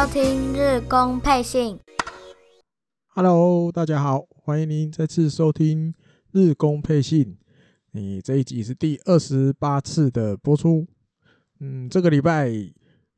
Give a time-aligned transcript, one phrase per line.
[0.00, 1.78] 收听日工配信。
[3.08, 5.92] Hello，大家好，欢迎您再次收听
[6.32, 7.36] 日工配信。
[7.90, 10.86] 你这一集是第二十八次的播出。
[11.58, 12.48] 嗯，这个礼拜，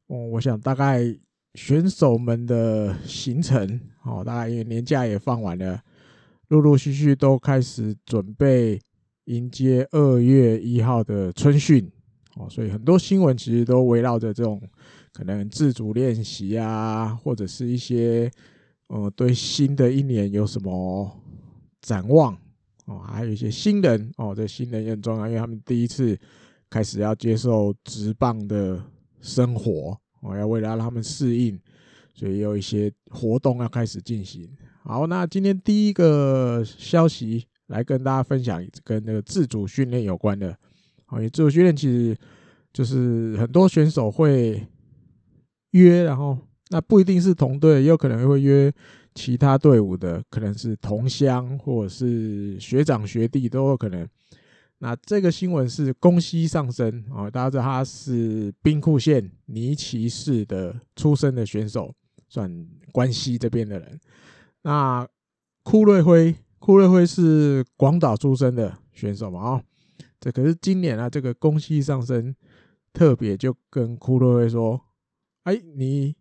[0.08, 1.16] 哦，我想大概
[1.54, 5.80] 选手们的行程，哦，大概因为年假也放完了，
[6.48, 8.80] 陆陆续续都开始准备
[9.26, 11.88] 迎接二月一号的春训。
[12.34, 14.60] 哦，所以很多新闻其实都围绕着这种
[15.12, 18.30] 可能自主练习啊，或者是一些
[18.88, 21.10] 呃对新的一年有什么
[21.80, 22.36] 展望
[22.86, 26.18] 哦，还有一些新人哦，这新人也很重要，因为他们第一次
[26.70, 28.82] 开始要接受直棒的
[29.20, 31.58] 生活哦，要为了让他们适应，
[32.14, 34.48] 所以有一些活动要开始进行。
[34.82, 40.50] 好，那今天第一个消息来跟大家分享，跟那个自主训练有关的。
[41.08, 42.16] 哦，因为自主训练其实
[42.72, 44.66] 就是很多选手会
[45.72, 46.38] 约，然后
[46.70, 48.72] 那不一定是同队，也有可能会约
[49.14, 54.08] 其他队伍的，可能是同乡或者是学长学弟都有可能。
[54.78, 61.94] 那这个新闻是宫西尚生哦，大家知道他是兵库县尼崎市的出生的选手，
[62.28, 64.00] 算关西这边的人。
[64.62, 65.06] 那
[65.62, 69.40] 库瑞辉，库瑞辉是广岛出生的选手嘛？
[69.40, 69.62] 哦。
[70.18, 72.34] 这可是今年啊，这个宫西上升
[72.92, 74.80] 特别就跟库瑞辉说
[75.44, 76.14] ：“哎，你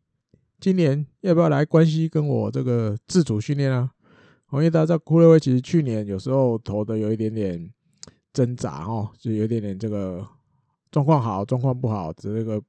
[0.59, 3.91] 今年要不要来关西跟我这个自主训练啊？”
[4.53, 7.71] 因为大家知道，堀瑞辉其实去年有时候投的有一点点
[8.33, 10.27] 挣扎哦，就有一点点这个
[10.91, 12.61] 状况好，状况不好，这个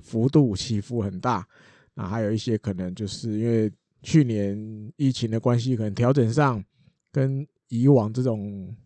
[0.00, 1.46] 幅度起伏很大。
[1.94, 6.64] 那还有一些可能就是因为去年疫情的关系，可能调整上
[7.12, 8.76] 跟以往这种。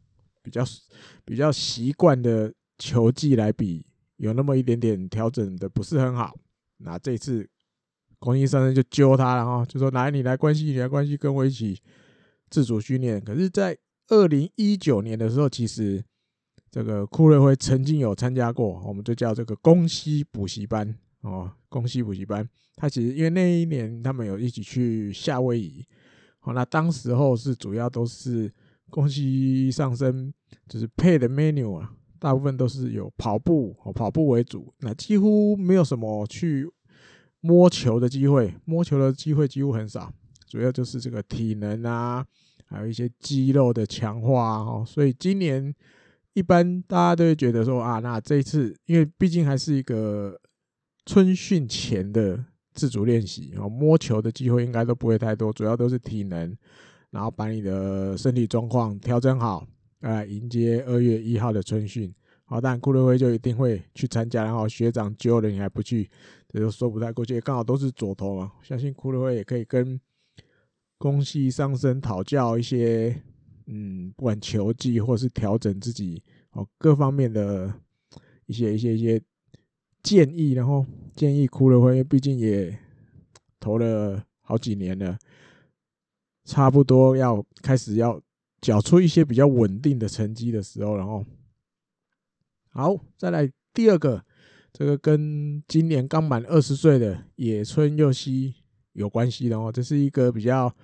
[0.44, 0.62] 比较
[1.24, 3.82] 比较习惯的球技来比，
[4.18, 6.36] 有那么一点点调整的不是很好。
[6.84, 7.48] 那这次
[8.18, 11.80] 宫西尚生就揪他了哈，就说：“来，你来关西，你来关西跟我一起
[12.50, 13.76] 自主训练。”可是，在
[14.08, 16.04] 二零一九年的时候，其实
[16.70, 22.48] 这个库瑞辉曾经有参加过，我们就叫这个宫西补习班哦，宫西补习班。
[22.76, 25.86] 他其实因为那一年他们有一起去夏威夷，
[26.40, 28.52] 好，那当时候是主要都是。
[28.90, 30.32] 宫西尚生
[30.68, 31.92] 就是配的 menu 啊，
[32.24, 36.66] 大部分都是有跑步哦，跑步为主，那几乎没有什么去
[37.40, 40.10] 摸球的机会，摸球的机会几乎很少，
[40.48, 42.24] 主要就是这个体能啊，
[42.64, 44.82] 还有一些肌肉的强化哦。
[44.86, 45.74] 所以今年
[46.32, 50.40] 一般大家都会觉得说啊，那这一次因为毕竟还是一个
[51.04, 52.42] 春训前的
[52.72, 56.56] 自主练习哦，摸球的机会应该都不会太多，主要都是体能。
[57.10, 59.64] 然后把你的身体状况调整好，
[60.10, 62.12] 来迎接二月一号的春训。
[62.44, 64.44] 好，但堀瑞辉就一定会去参加。
[64.44, 66.10] 然后学长揪了你还不去，
[66.46, 67.40] 这就说不太过去。
[67.40, 69.98] 刚好都是左投嘛，相信堀瑞辉也可以跟
[70.98, 73.18] 宫西上生讨教一些，
[73.66, 77.72] 嗯，不管球技或是调整自己哦各方面的
[78.44, 79.20] 一些一些一些
[80.02, 80.52] 建议。
[80.52, 80.84] 然后
[81.16, 82.78] 建议堀瑞辉，因为毕竟也
[83.58, 85.18] 投了好几年了。
[86.44, 88.20] 差不多要开始要
[88.64, 91.22] 缴出一些比较稳定的成绩的时候，然后
[92.70, 94.24] 好，再来第二个，
[94.72, 98.54] 这个跟今年刚满二十岁的野村佑希
[98.94, 99.70] 有关系的哦。
[99.70, 100.74] 这是一个比较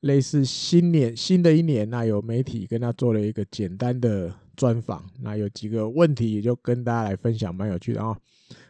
[0.00, 8.16] 类似新年新的一年，那有媒体跟他做了一个简单的专访，那有几个问题也就跟大家来分享，蛮有趣的哦。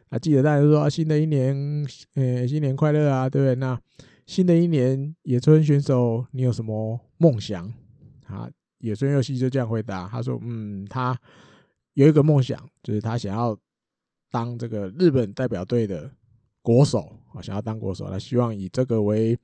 [0.09, 3.55] 那记得大家说新的一年，呃，新年快乐啊，对不对？
[3.55, 3.81] 那
[4.27, 7.73] 新的一年，野村选手，你有什么梦想？
[8.27, 11.19] 啊，野村佑希就这样回答，他说：“嗯，他
[11.95, 13.57] 有一个梦想，就是他想要
[14.31, 16.11] 当这个日本代表队的
[16.61, 19.39] 国手，啊，想要当国手，他希望以这个为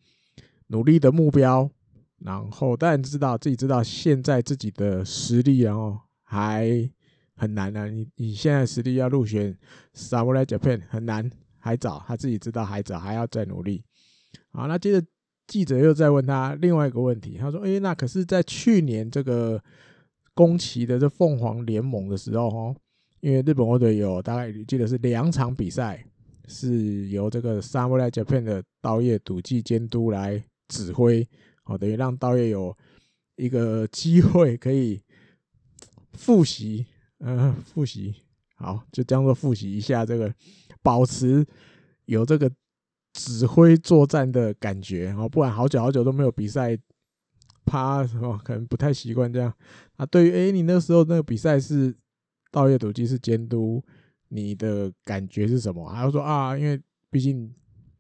[0.67, 1.71] 努力的目标。
[2.19, 6.89] 然后当然知道自己知道现在自己的实力，然后还
[7.35, 7.89] 很难呢，啊。
[7.89, 9.59] 你你现在实力要入选
[9.93, 11.29] Samurai Japan 很难，
[11.59, 13.83] 还早，他自己知道还早，还要再努力。”
[14.55, 15.07] 好，那接着
[15.47, 19.63] 记者又再问他另外一个问题，他说：“诶，那可是，在去年这个
[20.35, 22.77] 宫崎的这凤凰联盟的时候，哦，
[23.21, 26.03] 因为日本国队有大概记得是两场比赛
[26.49, 31.29] 是由这个 Samurai Japan 的稻叶赌技监督来指挥，
[31.65, 32.75] 哦，等于让稻叶有
[33.37, 35.03] 一个机会可以
[36.15, 36.87] 复习，
[37.19, 38.15] 嗯，复习，
[38.55, 40.33] 好，就当做复习一下这个，
[40.83, 41.45] 保持
[42.07, 42.51] 有这个。”
[43.13, 46.79] 指挥作战的感觉哦，不然好久好久都没有比赛，
[47.65, 48.39] 怕什么？
[48.45, 49.53] 可能不太习惯这样。
[49.97, 51.95] 啊，对于诶，你那时候那个比赛是
[52.51, 53.83] 稻叶笃纪是监督，
[54.29, 55.89] 你的感觉是什么？
[55.89, 56.81] 还有说啊，因为
[57.11, 57.55] 毕竟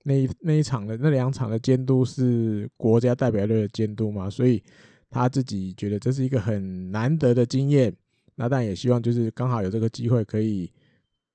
[0.04, 4.62] 那那一场的那两场的监督是国家代表队的监督嘛，所以
[5.10, 7.94] 他自己觉得这是一个很难得的经验。
[8.34, 10.72] 那但也希望就是刚好有这个机会可以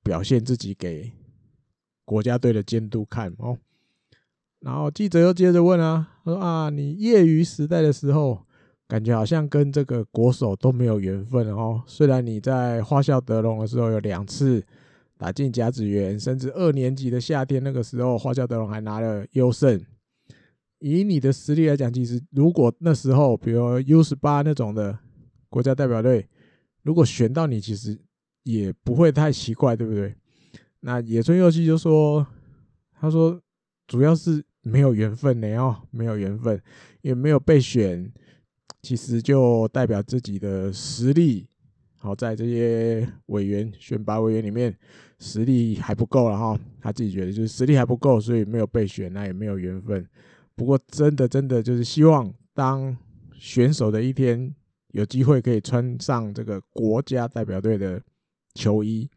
[0.03, 1.11] 表现自己给
[2.03, 3.55] 国家队的监督看哦。
[4.59, 8.43] 然后记者又接着问啊，他说啊，你业余时代的时候，
[8.87, 11.83] 感觉好像跟这个国手都没有缘分哦。
[11.85, 14.65] 虽然你在花孝德龙的时候有两次
[15.15, 19.79] 打进甲子园，甚至二年级的夏天那个时候花孝德龙还拿了优胜。
[20.79, 24.97] 以你的实力来讲，其实如果那时候比如 U 十八那种的
[25.49, 26.27] 国家代表队，
[26.81, 27.95] 如果选到你，其实
[28.41, 30.15] 也不会太奇怪，对不对？
[30.79, 32.25] 那野村佑希就说，
[32.99, 33.39] 他说
[33.85, 34.43] 主要是。
[34.67, 36.61] 没有缘分呢哦，没有缘分，
[37.01, 38.11] 也没有被选，
[38.81, 41.47] 其实就代表自己的实力，
[41.97, 44.77] 好在这些委员选拔委员里面
[45.19, 46.59] 实力还不够了哈。
[46.81, 50.05] 他自己觉得就是实力还不够，所以没有被选，那也没有缘分。
[50.53, 52.95] 不过真的真的就是希望当
[53.33, 54.53] 选手的一天
[54.91, 58.01] 有机会可以穿上这个国家代表队的
[58.53, 59.09] 球衣。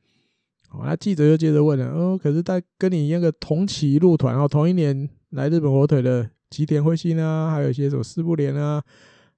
[0.69, 5.09] 好，那记者又接着问了，哦，可是他跟你那个同期入团哦，同一年。
[5.31, 8.83] 来日本火腿的吉田惠信啊，还有一些什么四部连啊，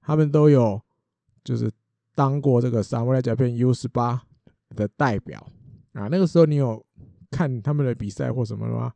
[0.01, 0.81] 他们都有
[1.43, 1.69] 就是
[2.15, 4.21] 当过这个萨姆莱甲片 U 十八
[4.75, 5.47] 的代表
[5.93, 6.07] 啊。
[6.07, 6.83] 那个时候你有
[7.29, 8.91] 看他们的比赛或什么的吗？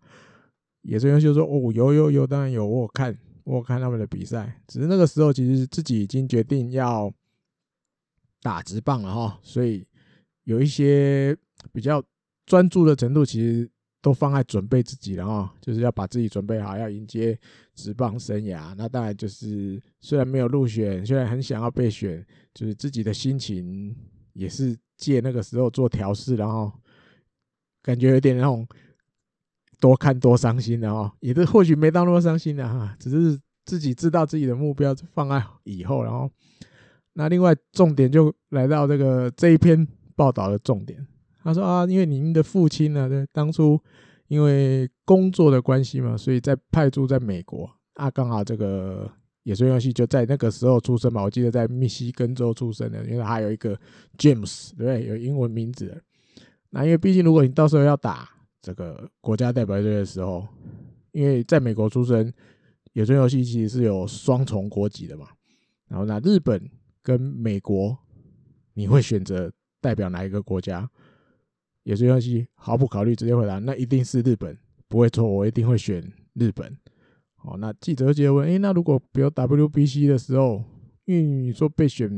[0.82, 4.60] 野村秀说：“哦，有有有，当然有，我看，我看他们的比赛。
[4.68, 7.14] 只是那个时候其实自己已经决定要
[8.42, 9.86] 打直棒了哈，所以
[10.46, 11.38] 有一些
[11.72, 12.04] 比较
[12.48, 13.70] 专注的程度，其实。”
[14.02, 17.38] 都放在准备自己了哈，就是要把自己准备好，要迎接
[17.76, 18.74] 职棒生涯。
[18.78, 23.96] 那当然就是虽然没有入选，虽然很想要被选，就是自己的心情
[24.34, 26.72] 也是借那个时候做调试，然后
[27.82, 28.66] 感觉有点那种
[29.80, 36.32] 多看多伤心的哈，也是或许没到那么伤心的哈，只是自己知道自己的目标放在以后，然后
[37.14, 39.86] 那另外重点就来到这个这一篇
[40.16, 41.06] 报道的重点。
[41.48, 43.82] 他说啊，因为您的父亲呢，对，当初
[44.28, 49.10] 因为工作的关系嘛，所以在派驻在美国啊，刚好这个
[49.44, 53.80] 野村游戏就在那个时候出生嘛，我记得在密西根州出生的，因为他有一个
[54.18, 55.06] James，对不对？
[55.08, 56.04] 有英文名字。
[56.72, 58.28] 那因为毕竟如果你到时候要打
[58.62, 60.46] 这个国家代表队的时候，
[61.14, 62.30] 因为在美国出生，
[62.92, 65.28] 野村游戏其实是有双重国籍的嘛。
[65.88, 66.70] 然后那日本
[67.02, 67.98] 跟美国，
[68.74, 69.50] 你会选择
[69.80, 70.92] 代表哪一个国家？
[71.88, 74.58] 野村佑希毫不考虑，直接回答：“那一定是日本，
[74.90, 76.04] 不会错，我一定会选
[76.34, 76.78] 日本。”
[77.46, 80.62] 哦，那记者接问：“诶，那如果比如 WBC 的时候，
[81.06, 82.10] 因为你说被选，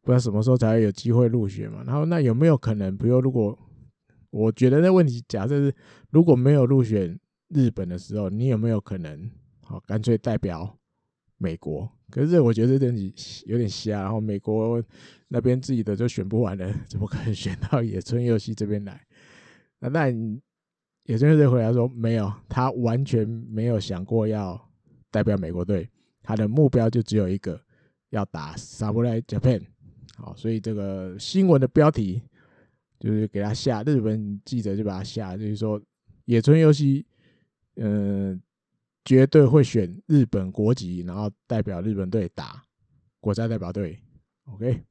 [0.00, 1.84] 不知道什么时候才会有机会入选嘛？
[1.86, 3.58] 然后那有没有可能，比如如果
[4.30, 5.74] 我觉得那问题，假设是
[6.08, 9.30] 如果没有入选日本的时候，你有没有可能
[9.60, 10.78] 好干脆代表
[11.36, 14.82] 美国？”可是我觉得这东西有点瞎，然后美国
[15.28, 19.00] 那边自己的就选不完了，怎么可能选到野村佑希这边来？
[19.78, 20.40] 那但
[21.06, 24.60] 野村佑希回答说没有，他完全没有想过要
[25.10, 25.88] 代表美国队，
[26.22, 27.60] 他的目标就只有一个，
[28.10, 29.62] 要打 Samurai Japan。
[30.16, 32.20] 好，所以这个新闻的标题
[32.98, 35.80] 就是给他下，日本记者就把他下，就是说
[36.26, 37.06] 野村佑希，
[37.76, 38.38] 嗯、
[39.04, 42.62] 绝对会选日本国籍，然后代表日本队打
[43.18, 43.98] 国家代表队。
[44.44, 44.82] OK，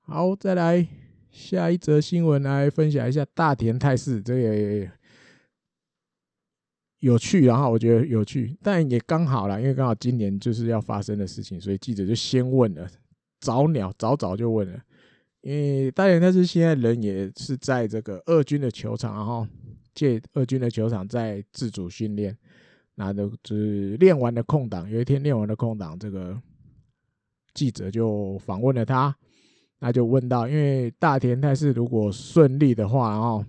[0.00, 0.86] 好，再来
[1.30, 4.90] 下一则新闻来分享一下大田泰示，这个也
[7.00, 12.88] 有趣，然后我觉得有趣，但也刚好啦，因为刚好今年就是要发生的事情，所以记者就先问了，
[13.40, 14.80] 早鸟早早就问了，
[15.40, 19.46] 因为大田泰示现在人也是在这个二军的球场，然后
[19.94, 22.36] 借二军的球场在自主训练。
[22.96, 26.40] 那就是练完的空档，有一天练完的空档，这个
[27.52, 29.16] 记者就访问了他，
[29.80, 33.44] 那就问到，因为大田泰示如果顺利的话，然后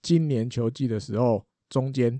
[0.00, 2.18] 今年球季的时候，中间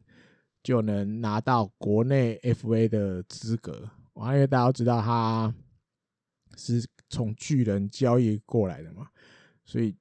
[0.63, 3.89] 就能拿到国内 FA 的资格。
[4.15, 5.55] 因为大家都知道他
[6.57, 9.09] 是从巨人交易过来的嘛，
[9.65, 9.95] 所以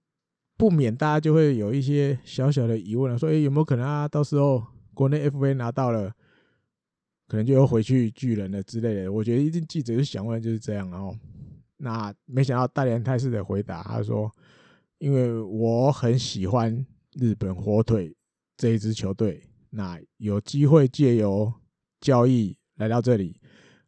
[0.58, 4.64] 不免大家就会有一些小小的疑问了，说，诶，有没有可能啊，到时候
[4.94, 6.14] 国内 FA 拿到了？
[7.28, 11.18] 可能就要回去巨人了之类的，我觉得一定记者就想问就是这样，然后
[11.78, 14.32] 那没想到大连泰示的回答，他说
[15.00, 18.16] ：“因为我很喜欢日本火腿
[18.56, 21.52] 这一支球队，那有机会借由
[22.00, 23.40] 交易来到这里，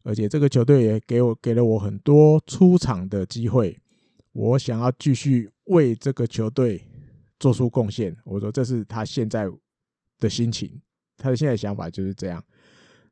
[0.04, 3.80] 而且这个球队也给我给了我很多出场的机会，
[4.34, 6.84] 我想要继续为这个球队
[7.40, 9.48] 做出贡献。”我说这是他现在
[10.20, 10.82] 的心情。
[11.20, 12.44] 他的现在想法就是这样。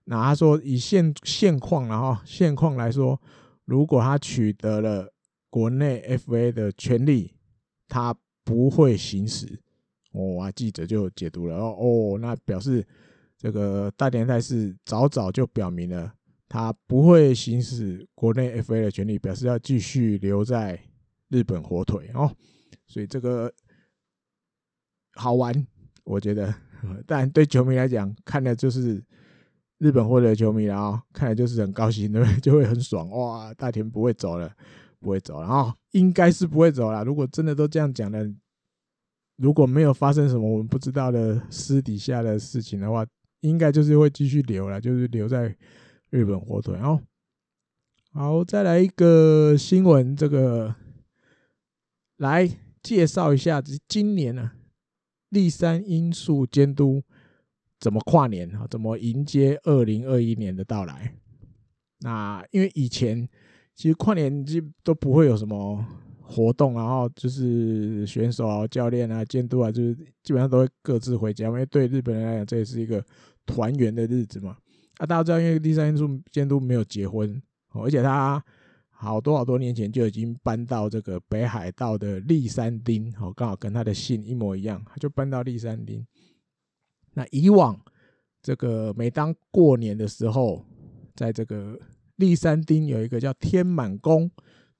[0.08, 3.20] 那他说以现现况，然后现况来说，
[3.66, 5.12] 如果他取得了
[5.50, 7.34] 国内 FA 的权利，
[7.88, 9.60] 他不会行使。
[10.12, 12.86] 哦，啊，记者就解读了哦哦，那表示
[13.36, 16.14] 这个大田泰示早早就表明了，
[16.48, 20.80] 他不会行使国内 FA 的权利，表示要继续留在
[21.30, 22.32] 日本火腿哦。
[22.86, 23.52] 所以这个
[25.14, 25.66] 好玩，
[26.04, 26.54] 我觉得，
[27.08, 29.04] 但对球迷来讲，看的就是。
[29.79, 32.39] 日本火腿球迷，然后看来就是很高兴，对不对？
[32.41, 33.53] 就会很爽哇！
[33.55, 34.50] 大田不会走了，
[35.00, 37.03] 不会走了，然后应该是不会走了。
[37.03, 38.25] 如果真的都这样讲了，
[39.36, 43.05] 如果没有发生什么我们不知道的私底下的事情的话，
[43.41, 45.53] 应该就是会继续留了，就是留在
[46.10, 47.01] 日本火腿哦。
[48.13, 50.74] 好，再来一个新闻，这个
[52.15, 52.50] 来
[52.82, 54.55] 介绍一下，今年呢、啊，
[55.29, 57.03] 立山因素监督。
[57.86, 58.65] 怎么跨年啊？
[58.68, 61.13] 怎么迎接二零二一年的到来？
[62.00, 63.30] 那因为以前
[63.75, 65.86] 其实跨年就都不会有什么
[66.20, 71.46] 活动，然后就是选手啊、教练啊、监督啊，就是基本上都会各自回家。
[71.46, 73.06] 因为对日本人来讲，这也是一个
[73.46, 74.58] 团圆的日子嘛。
[74.98, 77.39] 啊，大家知道，因为第三因素监督没有结婚，
[77.74, 78.44] 而且他
[78.89, 86.04] 好多好多年前就已经搬到这个北海道的立山町，哦，刚好跟他的姓一模一样，他就搬到立山町。
[87.16, 87.78] 那以往，
[88.42, 90.64] 这个每当过年的时候，
[91.16, 91.80] 在这个
[92.18, 94.30] 立山町有一个叫天满宫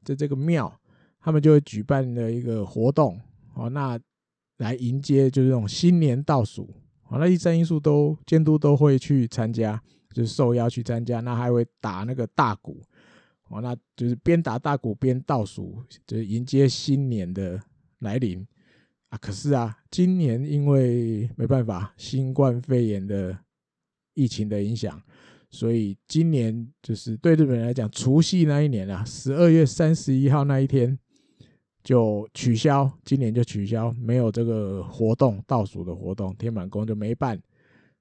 [0.04, 0.72] 的这个庙，
[1.20, 3.20] 他们就会举办的一个活动，
[3.56, 4.00] 哦，那
[4.58, 6.70] 来迎接就是这种新年倒数，
[7.10, 9.82] 哦，那立山因素都监督都会去参加，
[10.14, 12.82] 就是受邀去参加，那还会打那个大鼓，
[13.50, 17.60] 哦，那就是边打大鼓边倒数，就是迎接新年的
[18.00, 18.46] 来临。
[19.22, 23.38] 可是啊，今年因为没办法，新冠肺炎的
[24.14, 25.02] 疫情的影响，
[25.50, 30.98] 所以今年就是对日本人来讲，除夕那一年啊，十二月三十一号那一天
[31.84, 37.40] 就取消，今年就取消，没有这个活动，倒数的活动，天满宫就没办。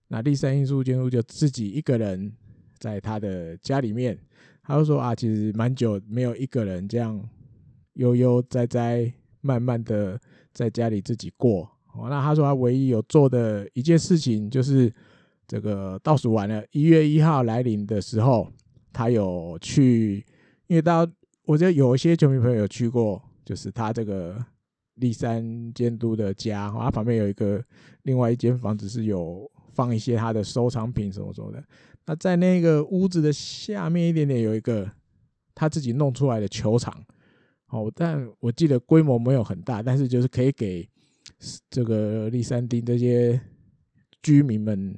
[0.08, 2.32] 那第三因素监督就自己一个人
[2.78, 4.18] 在他的家里面，
[4.62, 7.22] 他就说啊，其实蛮久没有一个人这样
[7.94, 10.20] 悠悠哉哉，慢慢的。
[10.54, 14.90] 在家里自己过哦，那他说他唯一有做的一件事情就是
[15.46, 18.50] 这个倒数完了，一月一号来临的时候，
[18.92, 20.24] 他有去，
[20.68, 21.12] 因为大家
[21.44, 24.42] 我觉得有一些球迷朋友有去过，就是他这个
[24.94, 27.62] 立山监督的家，他旁边有一个
[28.02, 31.62] 另外一间房子是有放一些他的收藏品什么什么的。
[32.06, 34.90] 那在那个屋子的下面一点点有一个
[35.54, 36.94] 他自己弄出来的球场。
[37.74, 40.88] 哦，但我记得规模没有很大，但是就是可以给
[41.68, 43.40] 这个立山町这些
[44.22, 44.96] 居民们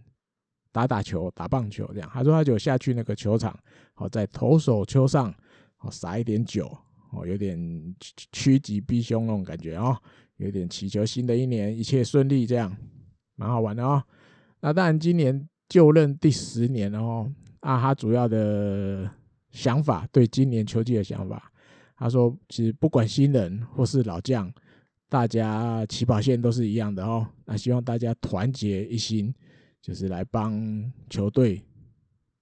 [0.71, 2.11] 打打球、打棒球这样。
[2.13, 3.59] 他说他就下去那个球场，
[3.95, 5.35] 好在投手丘上，
[5.79, 6.67] 好撒一点酒，
[7.13, 7.59] 哦，有点
[7.99, 9.97] 趋趋吉避凶那种感觉哦，
[10.37, 12.77] 有点祈求新的一年一切顺利，这样
[13.37, 14.05] 蛮好玩的哦。
[14.61, 19.11] 那当然，今年就任第十年哦，啊，他主要的
[19.51, 21.51] 想法，对今年秋季的想法。
[21.99, 24.53] 他说：“其实不管新人或是老将，
[25.09, 27.27] 大家起跑线都是一样的哦。
[27.47, 29.35] 那希望大家团结一心，
[29.81, 31.65] 就是来帮球队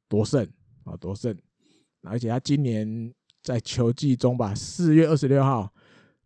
[0.09, 0.45] 夺胜
[0.83, 1.33] 啊，夺胜。
[2.03, 5.73] 而且他今年在球季中吧，四月二十六号，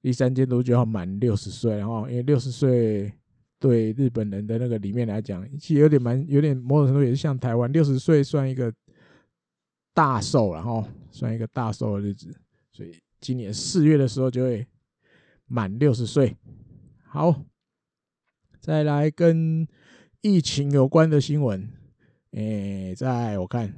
[0.01, 3.13] 立三监督就要满六十岁，然后因为六十岁
[3.59, 8.73] 对日本人的那个里面来讲，其实有点蛮有点某种程度也是像台湾六十岁算一个
[9.93, 12.35] 大寿，然后算一个大寿的日子，
[12.73, 12.91] 所以。”
[13.21, 14.67] 今年四月的时候就会
[15.47, 16.37] 满六十岁。
[17.05, 17.45] 好，
[18.61, 19.67] 再来跟
[20.21, 21.71] 疫情有关的新闻。
[22.33, 23.75] 诶，在我看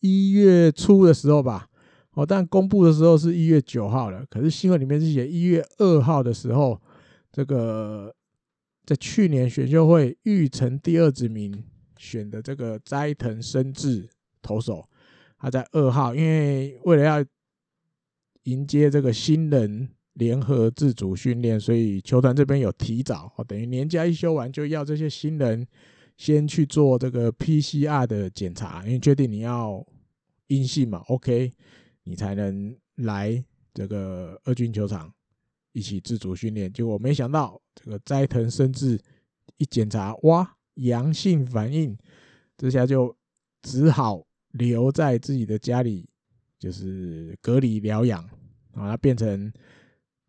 [0.00, 1.68] 一月初的时候吧，
[2.12, 4.24] 哦，但公布的时候是一月九号了。
[4.26, 6.80] 可是新闻里面是写一月二号的时候，
[7.32, 8.14] 这个
[8.84, 11.64] 在去年选秀会育成第二指名
[11.96, 14.06] 选的这个斋藤伸志
[14.42, 14.86] 投手，
[15.38, 17.24] 他在二号，因为为了要
[18.44, 25.66] 迎接这个新人联合自主训练，所以球团这边有提早，等于年假一休完，就要这些新人
[26.16, 29.84] 先去做这个 PCR 的检查，因为确定你要
[30.46, 31.52] 阴性嘛，OK，
[32.04, 35.12] 你才能来这个二军球场
[35.72, 36.72] 一起自主训练。
[36.72, 39.00] 结果没想到这个斋藤伸志
[39.56, 41.96] 一检查，哇，阳性反应，
[42.56, 43.16] 这下就
[43.62, 46.08] 只好留在自己的家里。
[46.58, 48.22] 就是隔离疗养
[48.72, 49.52] 啊，它变成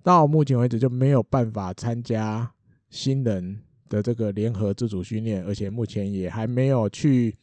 [0.03, 2.51] 到目前为止就没有办法参加
[2.89, 7.35] 新人的这个联合自主训练，而且目前也还没有去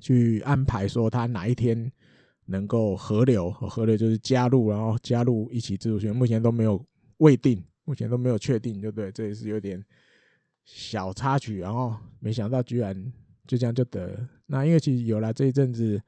[0.00, 1.90] 去安排说他哪一天
[2.46, 6.84] 能够合流，合流就是加入，然后加入一起自主训练，目前都没有
[7.18, 9.12] 未定，目前都没有确定，对不对？
[9.12, 9.82] 这也是有点
[10.64, 13.12] 小插曲，然后没想到居然
[13.46, 14.28] 就这样就得。
[14.46, 16.02] 那因为其实有了这一阵子，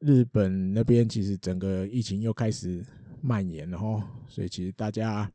[0.00, 2.84] 日本那边其实整个疫情又开始
[3.20, 5.30] 蔓延了哦，所以其实大家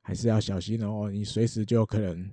[0.00, 2.28] 还是要小心哦，你随时就可能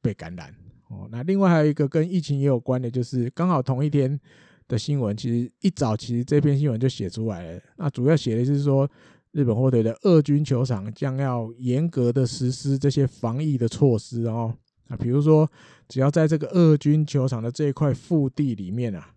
[0.00, 0.54] 被感染
[0.88, 1.08] 哦。
[1.10, 4.18] 那另外还有一个跟疫情也有关的，就是刚好同一天
[4.66, 7.60] 的新闻，其实一早其实这篇新闻就写出来了。
[7.76, 8.90] 那主要写的是说，
[9.32, 14.54] 日本火腿的二军球场将要严格的实施这些防疫的措施哦。
[14.88, 15.50] 啊，比如说，
[15.86, 19.14] 只要在这个二军球场的这一块腹地里面啊，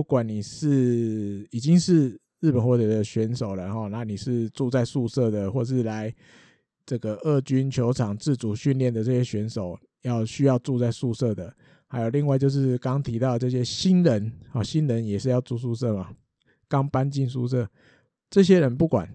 [0.00, 6.10] 不管你是已经是日本或者的选手了哈，那你是住在宿舍的，或是来
[6.86, 11.54] 这个二军球场自主训练的这些选手，要需要住在宿舍的，
[11.86, 16.10] 还有另外就是刚提到这些新人啊，新人也是要住宿舍嘛，
[16.66, 17.68] 刚搬进宿舍，
[18.30, 19.06] 这些人不管，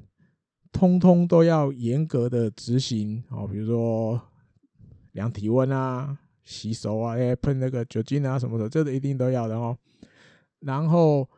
[0.71, 4.21] 通通都要严格的执行哦，比如说。
[5.13, 9.75] 量体温啊，洗手啊，哎，喷那个酒精啊什么的，这个一定都要的哦。
[10.59, 11.29] 然后，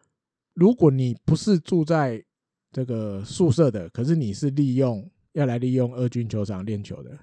[0.54, 2.24] 如果你不是住在
[2.72, 7.18] 这个宿舍的，可是你是利用要来利用二军球场练球的，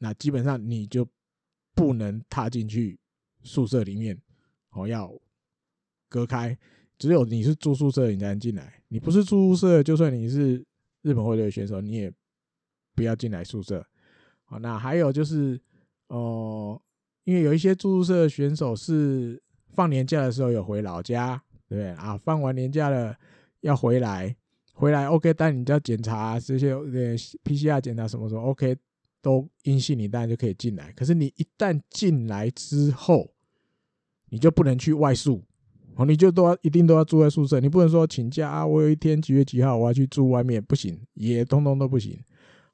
[0.00, 1.08] 那基本上你就
[1.74, 2.98] 不能踏进去
[3.42, 4.20] 宿舍里面
[4.70, 5.12] 哦，要
[6.08, 6.58] 隔开。
[6.98, 8.82] 只有你是住宿舍，你才能进来。
[8.88, 10.64] 你不是住宿舍，就算你是
[11.02, 12.12] 日本火腿的选手，你也
[12.94, 13.86] 不要进来宿舍。
[14.44, 15.60] 好，那还有就是。
[16.08, 16.80] 哦，
[17.24, 19.38] 因为有一些住宿舍的选手是
[19.74, 22.16] 放年假的时候有回老家，对不对啊？
[22.16, 23.16] 放完年假了
[23.60, 24.34] 要回来，
[24.72, 28.76] 回来 OK，但你就要检查这些呃 PCR 检查什么时候 OK
[29.20, 30.92] 都阴性，你当然就可以进来。
[30.92, 33.30] 可是你一旦进来之后，
[34.30, 35.42] 你就不能去外宿
[35.96, 42.18] 哦，你就都要一定都要住在宿舍，你不能说请假啊，我有一天几月几号我要去住外面，不行，也通通都不行。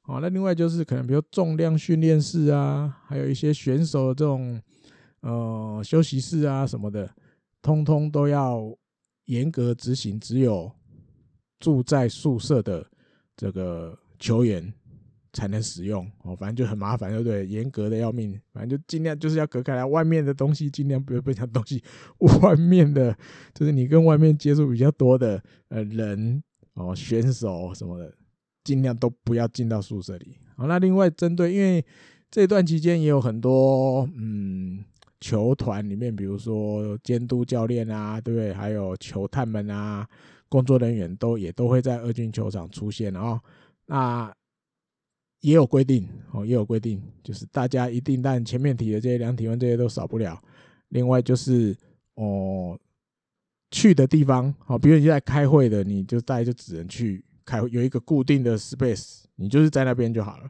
[0.01, 4.61] 好，那另外就是可能比如重量训练室啊，还有一些选手这种
[5.25, 7.09] 呃休息室啊什么的，
[7.61, 8.61] 通通都要
[9.25, 10.19] 严格执行。
[10.19, 10.71] 只有
[11.59, 12.85] 住在宿舍的
[13.35, 14.71] 这个球员
[15.33, 16.09] 才能使用。
[16.21, 17.45] 哦，反正就很麻烦，对不对？
[17.47, 21.83] 严格的要命，反正就尽量就是要隔开来，外面的东西尽量不要被这东西，
[22.41, 23.17] 外面的
[23.53, 26.43] 就是你跟外面接触比较多的呃人
[26.75, 28.13] 哦，选手什么的。
[28.65, 30.39] 尽量都不要进到宿舍里。
[30.57, 31.85] 好，那另外针对，因为
[32.31, 34.83] 这段期间也有很多嗯
[35.19, 38.53] 球团里面，比如说监督教练啊，对不对？
[38.53, 40.07] 还有球探们啊，
[40.49, 43.39] 工作人员都也都会在二军球场出现哦。
[43.85, 44.33] 那
[45.41, 50.41] 也有规定哦，也有规定，就是大家一定，但前面提的这些量体温这些都少不了。
[50.89, 51.75] 另外就是
[52.15, 52.79] 哦，
[53.71, 57.23] 去的地方，好，比如你在开会的，你就大概就只能去。
[57.47, 60.49] 开有一个固定的 space，你就是在那边就好了。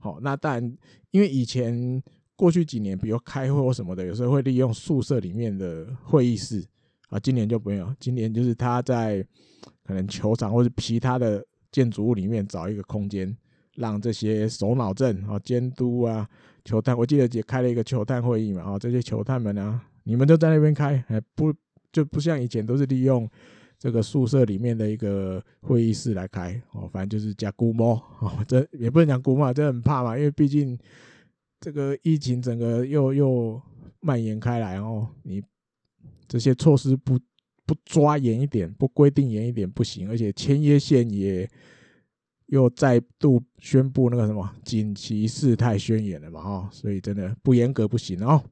[0.00, 0.76] 好，那当然，
[1.12, 2.02] 因为以前
[2.42, 6.60] 过去几年，比如开会或什么的，有时候会利用宿舍里面的会议室
[7.08, 7.16] 啊。
[7.20, 9.24] 今年就没有，今年就是他在
[9.84, 13.32] 可能球场或者其他的建筑物里面找一个空间，
[13.76, 16.28] 让这些首脑阵啊、监督啊、
[16.64, 18.62] 球探，我记得也开了一个球探会议嘛。
[18.62, 21.54] 啊，这些球探们啊，你们就在那边开，还不
[21.92, 23.30] 就不像以前都是利用。
[23.78, 30.78] 这个宿舍里面的一个会议室来开哦，反正就是加估摸哦，这也不能讲估摸，这很怕嘛，因为毕竟
[31.62, 33.62] 这个疫情整个又又
[34.00, 35.40] 蔓延开来哦，你
[36.26, 37.16] 这些措施不
[37.64, 41.48] 不抓严一点，不规定严一点不行，而且千叶县也
[42.46, 48.42] 又再度宣布那个什么紧急事态宣言了嘛，哈，所以真的不严格不行哦。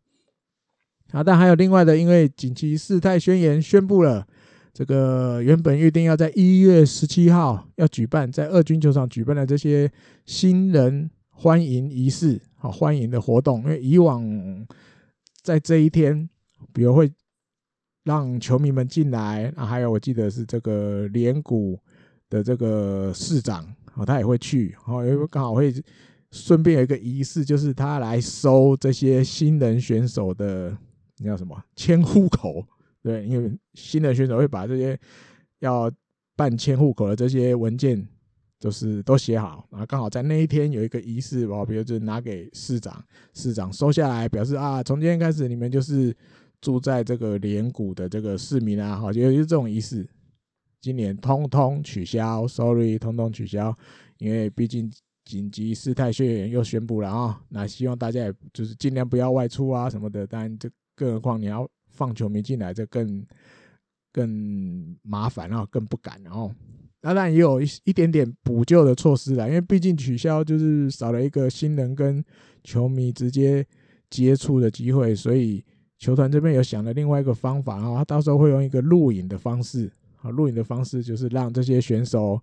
[1.10, 4.24] 好，但还有另外的，因为紧急事态宣言宣布了。
[4.72, 9.90] 这个原本预定要在一月十七号要举办，在二军球场举办的这些
[10.26, 14.22] 新人欢迎仪式，好欢迎的活动，因为以往
[15.42, 16.28] 在这一天，
[16.74, 17.10] 比如会
[18.04, 21.80] 让球迷们进来，啊，还有我记得是这个连谷
[22.28, 25.72] 的这个市长，啊，他也会去，哦，因为刚好会
[26.32, 30.76] 顺便有一个仪式，就是他来收这些新人选手的，
[31.16, 32.62] 那叫什么迁户口。
[33.02, 35.00] 对，因为新的选手会把这些
[35.60, 35.90] 要
[36.36, 38.06] 办迁户口的这些文件，
[38.60, 46.14] 就是都写好，然后刚好在那一天有一个仪式吧，比如就是拿给市长，市长收下来，表示啊，从今天开始你们就是
[46.60, 50.06] 住在这个连谷的这个市民啊，好，就是这种仪式，
[50.82, 53.74] 今年通通取消，sorry，通通取消，
[54.18, 54.92] 因为毕竟
[55.24, 60.26] 紧急事态宣言又宣布了啊，那希望大家也就是尽量不要外出啊什么的。
[60.26, 63.26] 当然，这更何况你要放球迷进来，这更
[64.12, 66.54] 更麻烦啊，更不敢哦。
[66.56, 72.22] 那当然也有一一点点补救的措施啦，因为毕竟取消就是少了一个新人跟
[72.62, 73.66] 球迷直接
[74.10, 75.64] 接触的机会，所以
[75.98, 82.38] 球团这边有想了另外一个方法啊，他到时候会用一个录影的方式啊，录影的方式就是让这些选手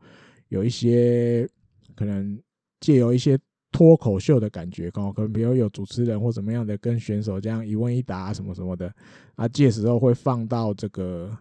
[0.49, 1.47] 有一些
[1.95, 2.39] 可能
[2.79, 3.37] 借由一些
[3.71, 8.91] 脱口秀的感觉，哦可能比如有主持人或怎么样的跟选手这样一问一答什么什么的
[9.35, 11.37] 啊，届时候会放到这个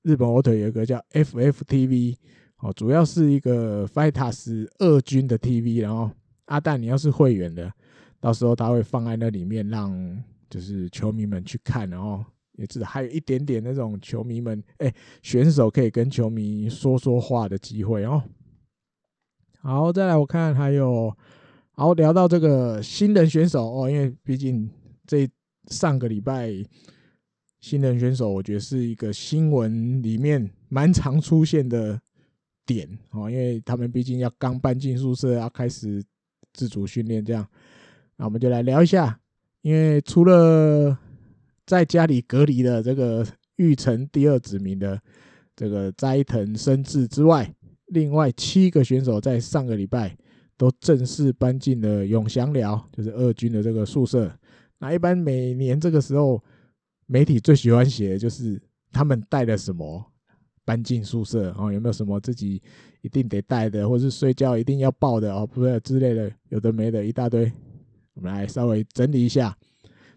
[0.00, 2.16] 日本火腿有一个叫 FFTV。
[2.64, 6.10] 哦，主要是一个 Fighters 二军的 TV，然后
[6.46, 7.70] 阿蛋，你要是会员的，
[8.18, 12.24] 到时候他会放在那里面，让就是球迷们去看，然后
[12.54, 14.90] 也是还有一点点那种球迷们，哎，
[15.22, 18.22] 选手可以跟球迷说说话的机会哦。
[19.60, 21.14] 好，再来我看还有，
[21.72, 24.70] 好聊到这个新人选手哦，因为毕竟
[25.06, 25.28] 这
[25.66, 26.50] 上个礼拜
[27.60, 32.00] 新人选手，我觉得是一个新闻里面蛮常出现的。
[32.66, 36.02] 点哦，因为他们毕竟要刚搬进宿舍，要开始
[36.52, 37.46] 自主训练，这样，
[38.16, 39.20] 那我们就来聊一下。
[39.62, 40.98] 因为除了
[41.66, 45.00] 在家里隔离的这个玉成第二子民的
[45.56, 47.54] 这个斋藤伸志之外，
[47.86, 50.16] 另外七个选手在上个礼拜
[50.56, 54.30] 都正式搬进了永祥寮，就是二军的这个宿舍。
[54.78, 56.42] 那一般每年这个时候，
[57.06, 58.60] 媒体最喜欢写的就是
[58.92, 60.12] 他们带了什么。
[60.64, 62.62] 搬进宿舍哦，有没有什么自己
[63.02, 67.52] 一定得带的，或是睡觉一定要抱的哦，不是之类的，有的没的一大堆。
[68.14, 69.56] 我们来稍微整理一下，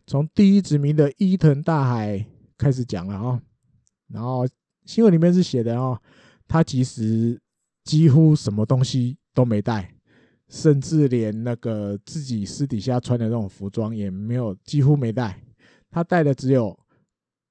[0.05, 2.25] 从第一殖民的伊藤大海
[2.57, 3.41] 开始讲了哦。
[4.07, 4.47] 然后
[4.85, 5.99] 新闻里面是写的哦，
[6.47, 7.39] 他其实
[7.83, 9.93] 几乎什么东西都没带，
[10.47, 15.41] 甚至连那个自己私底下穿的那种服装也没有，几乎没带。
[15.89, 16.77] 他带的只有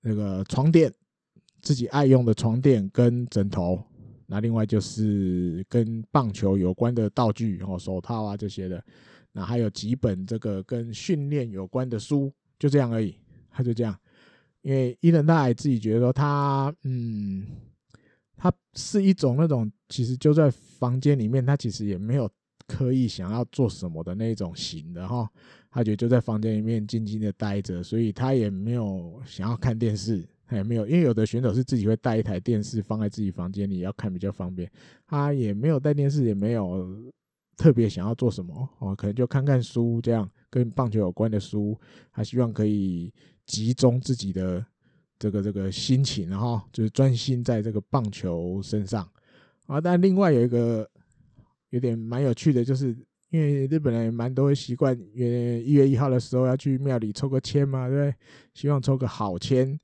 [0.01, 0.93] 那个床垫。
[1.67, 3.83] 自己爱用的床垫跟枕头，
[4.25, 8.81] 那另外就是跟棒球有关的道具，然后手套啊这些的，
[9.33, 13.17] 那还有几本这个跟训练有关的书，就这样而已。
[13.51, 13.99] 他就这样，
[14.63, 17.45] 因为伊藤大海自己觉得说他，嗯，
[18.37, 22.31] 他是一种那种其实就在房间里面，他其实也没有
[22.69, 25.29] 刻意想要做什么的那种型的哈，
[25.69, 30.25] 他觉得就在房间里面静静的待着，所以他也没有想要看电视。
[30.47, 34.71] 哎没有，因为有的选手是自己会带一台电视放在自己房间里要看比较方便。
[35.07, 37.13] 他也没有带电视，也没有
[37.57, 41.77] 特别想要做什么哦，可能就看看书这样，跟棒球有关的书。
[42.13, 43.13] 他希望可以
[43.45, 44.65] 集中自己的
[45.19, 49.09] 这个这个心情，然后就是专心在这个棒球身上
[49.67, 49.81] 啊。
[49.81, 50.89] 但另外有一个
[51.71, 52.97] 有点蛮有趣的，就是
[53.31, 58.15] 因为日本人蛮多习惯，因为一月一号的时候要去庙里抽个签嘛，对不对？
[58.55, 59.77] 希望抽个好签。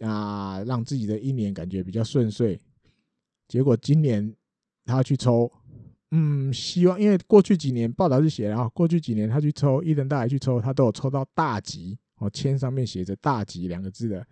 [0.00, 2.58] 啊，让自己的一年感觉比较顺遂。
[3.46, 4.34] 结果今年
[4.84, 5.50] 他去抽，
[6.10, 14.26] 嗯，希望因为过去几年报道是写，然后过去几年他去抽，伊藤大海去抽，他都有抽到大吉哦，签上面写着“大吉”两个字的。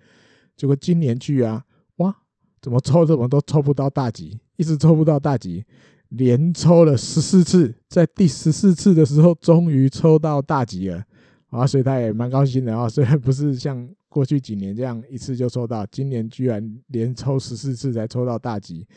[0.57, 1.64] 结果今年去啊，
[1.96, 2.14] 哇，
[2.61, 5.64] 怎么抽怎么都抽不到大吉，一直抽不到大吉，
[6.11, 11.05] 连抽了十四次，在第十四次的时候终于抽到大吉了
[11.49, 13.88] 啊，所以他也蛮高兴的啊，虽然不是像。
[14.16, 18.88] 过去几年这样一次就抽到，今年居然连抽十四次才抽到大吉，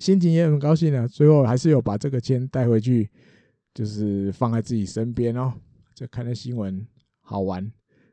[0.00, 1.06] 心情也很高兴啊。
[1.06, 3.08] 最后还是有把这个签带回去，
[3.72, 5.52] 就是放在自己身边哦。
[5.94, 6.84] 这看的新闻
[7.20, 7.70] 好玩，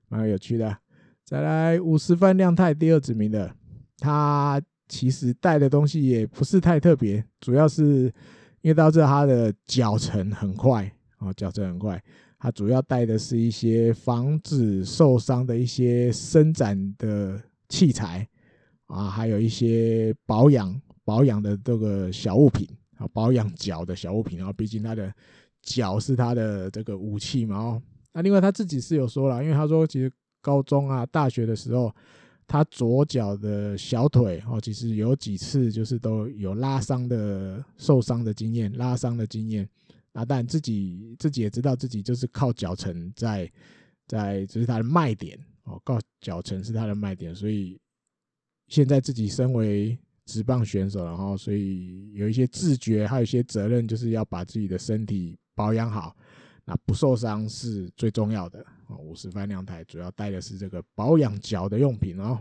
[0.09, 0.77] 蛮有趣的。
[1.25, 3.51] 再来五十番亮太第二指名的，
[3.97, 8.13] 他其实带的东西也不是太特别，主要是
[8.61, 10.85] 因为到这他的脚程很快
[11.17, 11.99] 哦，脚程很快。
[12.43, 18.27] 它主要带的是一些防止受伤的一些伸展的器材
[18.87, 24.37] 啊，还有一些保养保养的这个小物品啊，保养脚的小物品。
[24.37, 25.09] 然后，毕竟他的
[25.61, 27.57] 脚是他的这个武器嘛。
[27.57, 31.95] 哦，那另外他自己是有说了，因为他说其实高中啊、大学的时候，
[32.45, 39.65] 他左脚的小腿哦，其实有几次就是都有拉伤的、受伤的经验，拉伤的经验。
[40.13, 43.51] 啊，但自己自己也知道自己就是靠脚程在
[44.07, 47.79] 在，这是他的卖点哦，靠脚程是他的卖点，所以
[48.67, 56.15] 现在自己身为职棒选手，然后所以有一些自觉，还有一些责任，就是要把自己的身体保养好，
[56.65, 58.97] 那不受伤是最重要的哦。
[58.97, 62.39] 五十番亮太主要带的是这个保养脚的用品哦。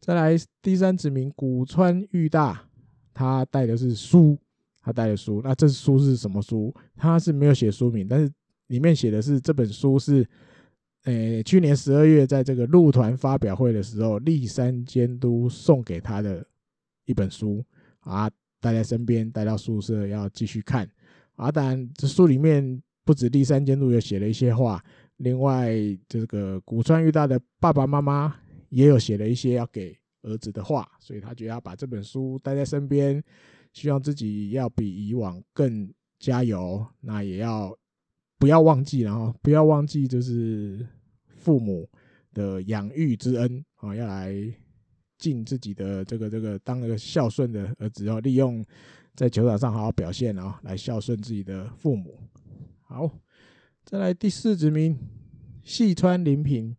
[0.00, 2.68] 再来第三指名古川裕大，
[3.14, 4.38] 他带的是书。
[4.84, 5.40] 他带的书。
[5.42, 6.72] 那这书是什么书？
[6.94, 8.30] 他是没有写书名，但是
[8.66, 10.24] 里面写的是这本书是，
[11.04, 16.46] 呃，去年十二月在这个路团发表会的时候，立山监督送给他的
[17.06, 17.64] 一本书
[18.00, 20.86] 啊，带在身边，带到宿舍要继续看
[21.36, 21.50] 啊。
[21.50, 24.84] 当然，这书里面不止立山监督有写了一些话，
[25.16, 25.74] 另外
[26.06, 28.36] 这个古川裕大的爸爸妈妈
[28.68, 29.96] 也有写了一些要给。
[30.26, 33.22] 儿子的话，所以他觉得要把这本书带在身边，
[33.74, 36.86] 希望自己要比以往更加油。
[37.00, 37.78] 那也要
[38.38, 40.88] 不要忘记，然后不要忘记，就是
[41.26, 41.86] 父母
[42.32, 44.34] 的养育之恩啊，要来
[45.18, 48.64] 尽自己的这个这个当个孝顺的儿子，要利用
[49.14, 52.18] 在球场上好好表现啊，来孝顺自己的父母。
[52.80, 53.10] 好，
[53.84, 54.98] 再来第四指名
[55.62, 56.74] 细川临平，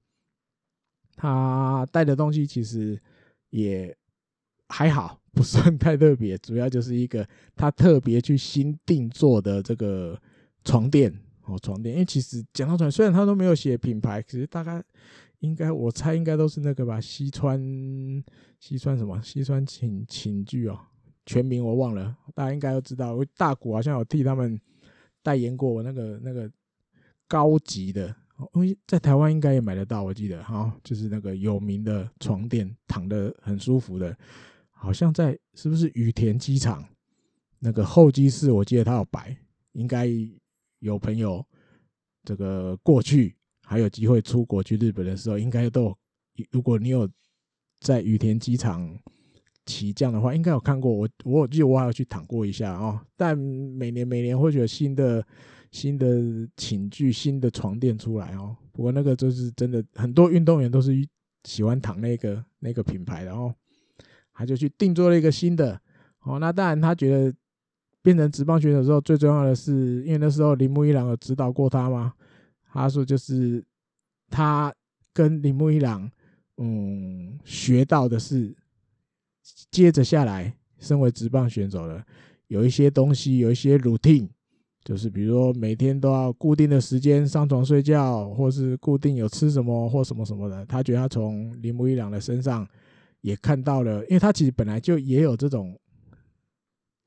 [1.16, 3.00] 他带的东西其实。
[3.52, 3.96] 也
[4.68, 10.20] 还好，不算太特别，主要就是一个他特别去新定做的这个
[10.64, 11.94] 床垫哦，床垫。
[11.94, 14.82] 因为其实讲到床，虽然他都没有写品牌，可是大概
[15.40, 17.60] 应该我猜应该都是那个吧，西川
[18.60, 20.80] 西川什么西川寝寝具哦，
[21.26, 23.14] 全名我忘了，大家应该都知道。
[23.14, 24.60] 我大谷好像有替他们
[25.22, 26.50] 代言过我那个那个
[27.28, 28.16] 高级的。
[28.54, 34.14] 因为在台湾应该也买得到，我记得哈，就是那个有名的床垫，躺得很舒服的，
[34.86, 36.88] 好像在是不是羽田机场
[37.58, 39.36] 那个候机室，我记得他有摆，
[39.72, 40.08] 应该
[40.78, 41.44] 有朋友
[42.24, 45.86] 这个过去还有机会出国去日本的时候，应该都
[46.34, 47.10] 有，如果你有
[47.80, 48.96] 在羽田机场
[49.66, 55.26] 起降的话，应该有看过我，我记得我还要去躺过一下啊，但每年每年会有新的。
[55.72, 60.94] 新的寝具、新的床垫出来哦，不过那个就是真的，很多运动员都是
[61.44, 63.54] 喜欢躺那个那个品牌的哦，
[64.36, 65.80] 他就去定做了一个新的
[66.22, 66.38] 哦。
[66.38, 67.34] 那当然，他觉得
[68.04, 72.14] 变成职棒选手之后，最重要的是，因为那时候铃木一朗有指导过他嘛，
[72.72, 73.64] 他说就是
[74.30, 74.72] 他
[75.14, 76.08] 跟铃木一朗
[76.58, 78.56] 嗯学到的是，
[79.72, 82.06] 接着下来，身为职棒选手的
[82.48, 84.30] 有一些东西，有一些 routine。
[84.84, 90.64] 就是比如说每天都要固定的时间上床睡觉，或是固定有吃什么或什么什么的。
[90.68, 92.68] 他觉得他从铃木一朗的身上
[93.26, 95.80] 也看到了，因为他其实本来就也有这种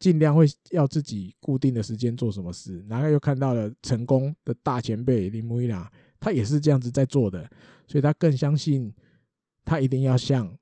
[0.00, 7.48] 尽量会要自己固定的时间做什么事，然后又看到了成功的大前辈铃木一朗，他也是这样子在做的，
[7.86, 8.92] 所以他更相信
[9.64, 10.52] 他一定要像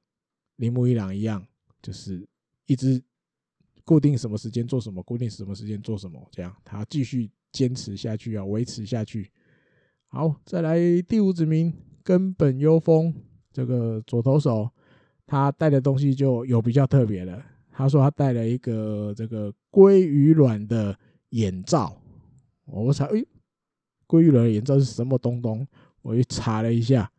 [0.57, 1.47] 铃木一朗一样，
[1.81, 2.29] 就是
[2.67, 3.03] 一直。
[3.89, 9.31] 固定什么时间做什么，固定什么时间做什么，这样他继续坚持下去啊，维持下去。
[10.09, 13.15] 好，再来第五指名根本优风
[13.53, 14.69] 这个左投手，
[15.27, 17.43] 他带的东西就有比较特别的。
[17.71, 20.97] 他说他带了一个这个鲑鱼卵的
[21.31, 21.95] 眼罩。
[22.65, 23.25] 我查，哎，
[24.07, 25.67] 鲑鱼卵的眼罩是什么东东？
[26.03, 27.11] 我去查了一下，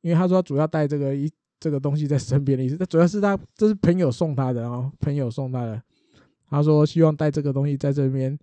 [0.00, 1.30] 因为他说他主要带这个一
[1.60, 5.80] 这个东西在身边的意思，他主要是他这是朋友送他的哦，朋友送他的。
[6.46, 8.38] 他说：“希望带这个东西在这边，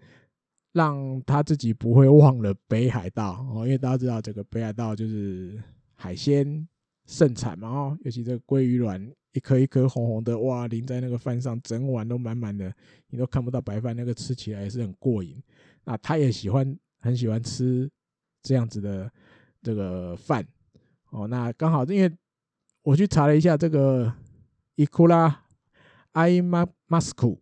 [0.74, 5.58] 让他自己不会忘了北海道哦，因为大家知道这个北海道就是
[5.96, 6.68] 海鲜
[7.12, 12.74] 盛产嘛哦，尤其这个鲑鱼卵一颗一颗红红的，哇，淋在那个饭上，整碗都满满的，
[13.10, 15.44] 你都看不到白饭，那个吃起来也是很过瘾。
[15.84, 17.92] 那他也喜欢，很喜欢吃
[18.42, 19.12] 这样子的
[19.62, 20.48] 这个饭
[21.10, 21.28] 哦。
[21.28, 22.10] 那刚好，因为
[22.82, 24.14] 我去查了一下这个
[24.76, 25.44] 伊库拉
[26.14, 27.38] 艾马马斯库。”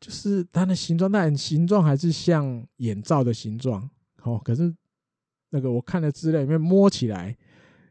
[0.00, 3.88] 就是它的形状，但形状还是像眼罩的形状，
[4.22, 4.38] 哦。
[4.44, 4.74] 可是
[5.48, 7.34] 那个我看的资料里面摸起来，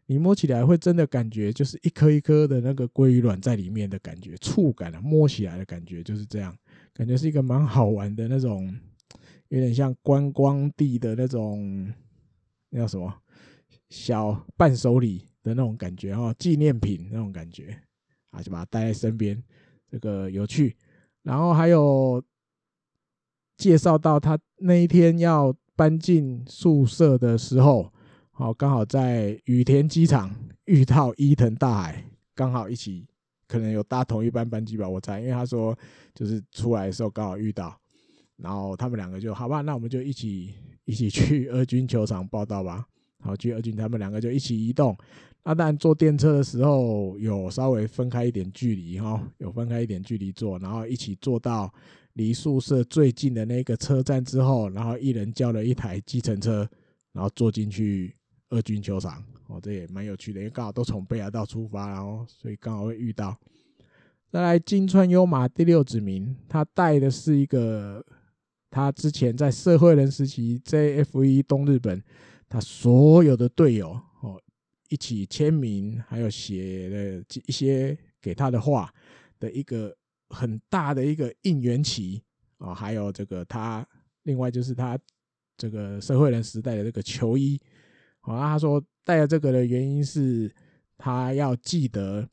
[0.06, 6.56] 你摸起来会真的感觉就是一颗一颗的那个鲑鱼卵在里面的感觉，触感啊，摸起来的感觉就是这样，
[6.94, 8.76] 感觉是一个蛮好玩的那种，
[9.50, 11.94] 有点像观光地的那种，
[12.70, 13.14] 那叫什么
[13.90, 17.80] 小伴手礼的那种感觉哦，纪念品那种感觉
[18.32, 19.42] 啊，就把它带在身边，
[19.90, 20.76] 这个有趣。
[21.22, 22.22] 然后还有
[23.56, 27.93] 介绍到他那一天要搬进宿舍的时候，
[28.36, 30.34] 好，刚好在羽田机场
[30.66, 33.06] 遇到伊藤大海，刚好一起
[33.48, 35.78] 可能有搭同一班班机吧，我猜，因为他说
[36.16, 37.80] 就是出来的时候刚好遇到，
[38.38, 40.52] 然后他们两个就好吧，那我们就一起
[40.86, 42.84] 一起去二军球场报道吧，
[43.20, 44.98] 好，去二军，他们两个就一起移动。
[45.44, 51.72] 那当然坐电车的时候有稍微分开一点距离哈，有分开一点距离坐，然后一起坐到
[52.14, 56.68] 离宿舍最近的那个车站之后，然后一人叫了一台计程车，
[57.12, 58.16] 然后坐进去
[58.54, 59.24] 二军球场。
[59.48, 63.38] 哦，这也蛮有趣的，因为刚好都从北海道出发，然后所以刚好会遇到。
[64.32, 68.04] 再来金川优马第六指名，他带的是一个
[68.72, 72.02] 他之前在社会人时期 JFE 东日本，
[72.48, 73.90] 他所有的队友
[74.22, 74.42] 哦
[74.90, 78.92] 一起签名，还有写了一些给他的话
[79.40, 79.96] 的一个
[80.30, 82.24] 很大的一个应援旗
[82.58, 83.86] 啊，还有这个他
[84.24, 84.98] 另外就是他
[85.58, 87.62] 这个社会人时代的这个球衣，
[88.24, 90.52] 好啊，他说带了这个的原因是
[90.98, 92.28] 他要记得。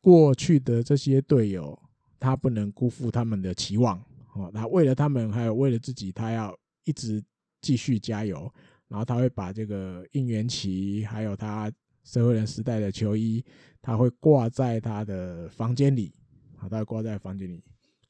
[0.00, 1.78] 过去的这些队友，
[2.20, 3.98] 他不能辜负他们的期望
[4.34, 4.50] 哦。
[4.52, 7.24] 他为了他们，还有为了自己，他要一直
[7.62, 8.52] 继续加油。
[8.86, 13.42] 然后他会把这个应援旗，还有他社会人时代的球衣，
[13.80, 16.14] 他会挂在他的房间里。
[16.58, 17.64] 好，他会挂在房间里。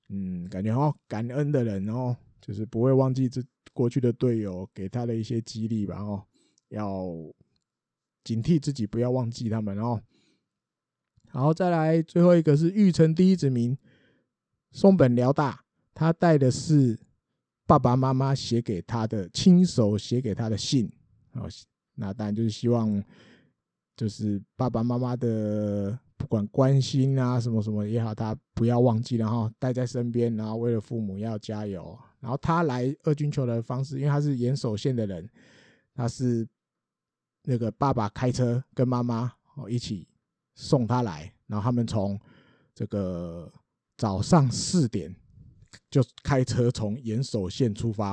[0.08, 3.40] 嗯，感觉哦，感恩的人哦，就是不会忘记这
[3.72, 6.02] 过去的队友给他的一些激励吧。
[6.02, 6.26] 哦，
[6.68, 7.06] 要
[8.22, 10.00] 警惕自己，不要忘记他们哦。
[11.32, 13.76] 然后再来最后一个是玉成第一子民
[14.70, 16.98] 松本辽大，他带的是
[17.66, 20.90] 爸爸妈妈写给他的亲手写给他的信，
[21.32, 21.48] 哦，
[21.94, 23.02] 那当然就是希望
[23.96, 31.98] 就是爸爸妈妈的不管关心啊什么什么也好，他不要忘记，然后带在身边，然后为了父母要加油。
[32.20, 35.28] 然后他来二军球的方式，因为他是岩手县的人，
[35.94, 36.46] 他是
[37.44, 40.08] 那个爸爸开车跟妈妈哦一起。
[40.56, 42.16] 送他来，然后他们从
[42.72, 43.52] 这个
[43.96, 45.12] 早上四点
[45.90, 48.10] 就开车从岩手县出发，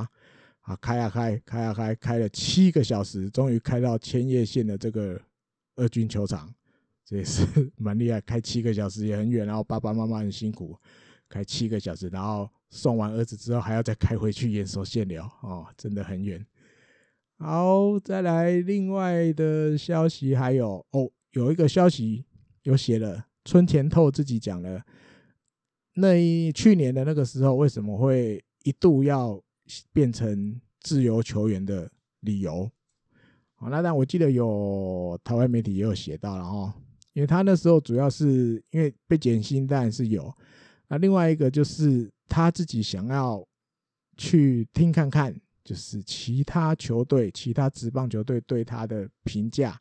[0.62, 5.22] 啊，开啊开，开啊开，开了七个小时，终于开到千叶县的这个
[5.76, 6.52] 二军球场，
[7.06, 7.46] 这也是
[7.78, 10.76] 蛮厉害，开七个小时也很远，然后爸爸妈妈很辛苦，
[11.30, 16.44] 开七个小时，然后送完儿子之后还要再开回去岩手县了，哦，真的很远。
[17.42, 22.24] 好，再来另外的消息还有哦，有一个消息。
[22.62, 24.80] 有写了，村田透自己讲了，
[25.96, 29.42] 那一去年的那个时候为什么会一度要
[29.92, 32.70] 变成自由球员的理由？
[33.56, 36.72] 好，那但我记得有台湾媒体也有写到了哈，
[37.14, 40.32] 因为他那时候主要是因为被减薪，当然是有。
[40.88, 43.44] 那另外一个就是他自己想要
[44.18, 49.80] 去听看看，就是其他球队、其他职棒球队对他的评价。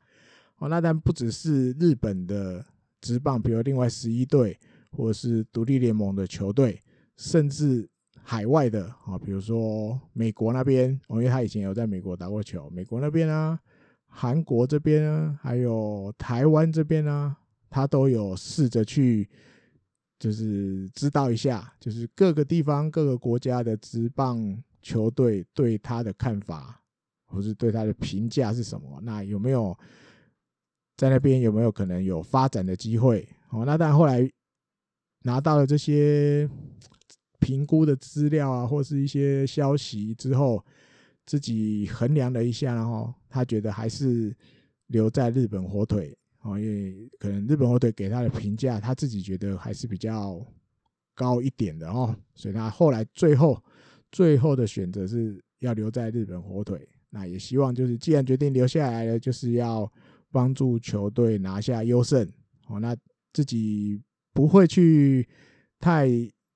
[0.59, 2.65] 哦，那但不只是日本的
[3.01, 4.59] 职棒，比如另外十一队，
[4.91, 6.79] 或者是独立联盟的球队，
[7.17, 7.89] 甚至
[8.23, 13.59] 海外的啊，比如说美国那边，哦，因为他以前有在美国打过球，美国那边啊，
[14.07, 17.35] 韩国这边啊，还有台湾这边啊，
[17.71, 19.27] 他都有试着去，
[20.19, 26.81] 就是知道一下，就是各个地方、各个国家的职棒球队对他的看法，
[27.27, 29.01] 或是对他的评价是什么？
[29.03, 29.77] 那有没有？
[30.97, 33.27] 在那边有没有可能有发展的机会？
[33.49, 34.31] 哦，那但后来
[35.23, 36.47] 拿到了这些
[37.39, 40.63] 评估的资料啊，或是一些消息之后，
[41.25, 44.37] 自己衡量了一下，然后他觉得还是
[44.89, 50.39] 留在日本火腿哦，因为可能日本火腿给他的评价，他自己觉得还是比较
[51.15, 53.59] 高一点的哦，所以他后来最后
[54.13, 56.89] 最后的选择是要留在日本火腿。
[57.11, 59.91] 那也希望就是既然决定留下来了，就是要。
[60.33, 62.25] 帮助球队拿下优胜，
[62.69, 62.97] 哦，那
[63.33, 64.01] 自己
[64.33, 65.29] 不会去
[65.81, 66.09] 太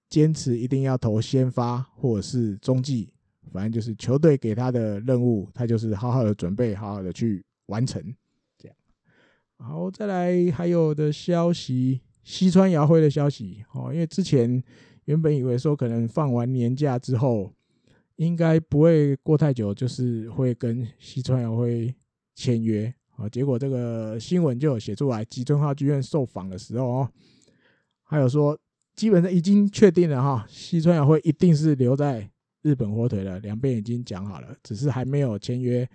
[0.09, 3.13] 坚持一定要投先发或者是中继，
[3.51, 8.01] 反正就是球队给他的任务，他就是好好的准备，好好的去完成，
[8.57, 8.77] 这样。
[9.57, 14.63] 好，再来还有的消息，西川遥辉的消息，哦，因为之前
[15.07, 17.53] 原本以为说可能放完年假之后，
[18.17, 21.95] 应该不会过太久，就是会跟西川遥辉
[22.35, 22.93] 签约。
[23.17, 27.11] 啊，结果这个新闻就有写出来，吉村话剧院受访的时候哦，
[28.03, 28.59] 还有说
[28.97, 32.29] 基本上已经确定了哈，西川遥辉一定是留在
[32.63, 35.89] 日本火腿了，两边已经讲好了，只是还没有签约。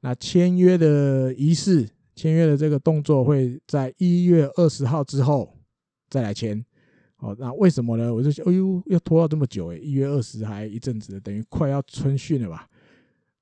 [0.00, 5.54] 那签约的仪式，签约的这个动作会在一月二十号之后
[6.08, 6.64] 再来签。
[7.22, 8.12] 哦，那为什么呢？
[8.14, 12.68] 我就想，哎呦，要拖到这么久诶，一月二十还一阵子，等于快要春训了吧？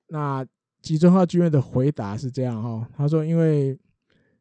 [0.06, 0.46] 那。
[0.82, 3.78] 吉村浩剧院的回答是这样哈，他说：“因为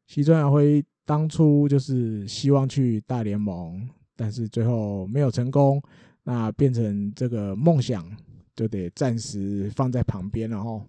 [0.08, 3.86] 西川遥辉当初就是希望去大联盟，
[4.16, 5.84] 但是最后没有成功，
[6.24, 8.10] 那变成这个梦想
[8.56, 10.82] 就得暂时放在旁边了哈。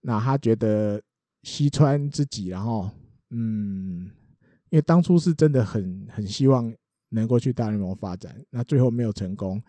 [0.00, 1.00] 那他觉得
[1.44, 2.90] 西川自己，然后
[3.30, 4.10] 嗯，
[4.70, 6.74] 因为当初是真的很很希望
[7.14, 9.62] 能够去大联盟发展，那最后没有成功，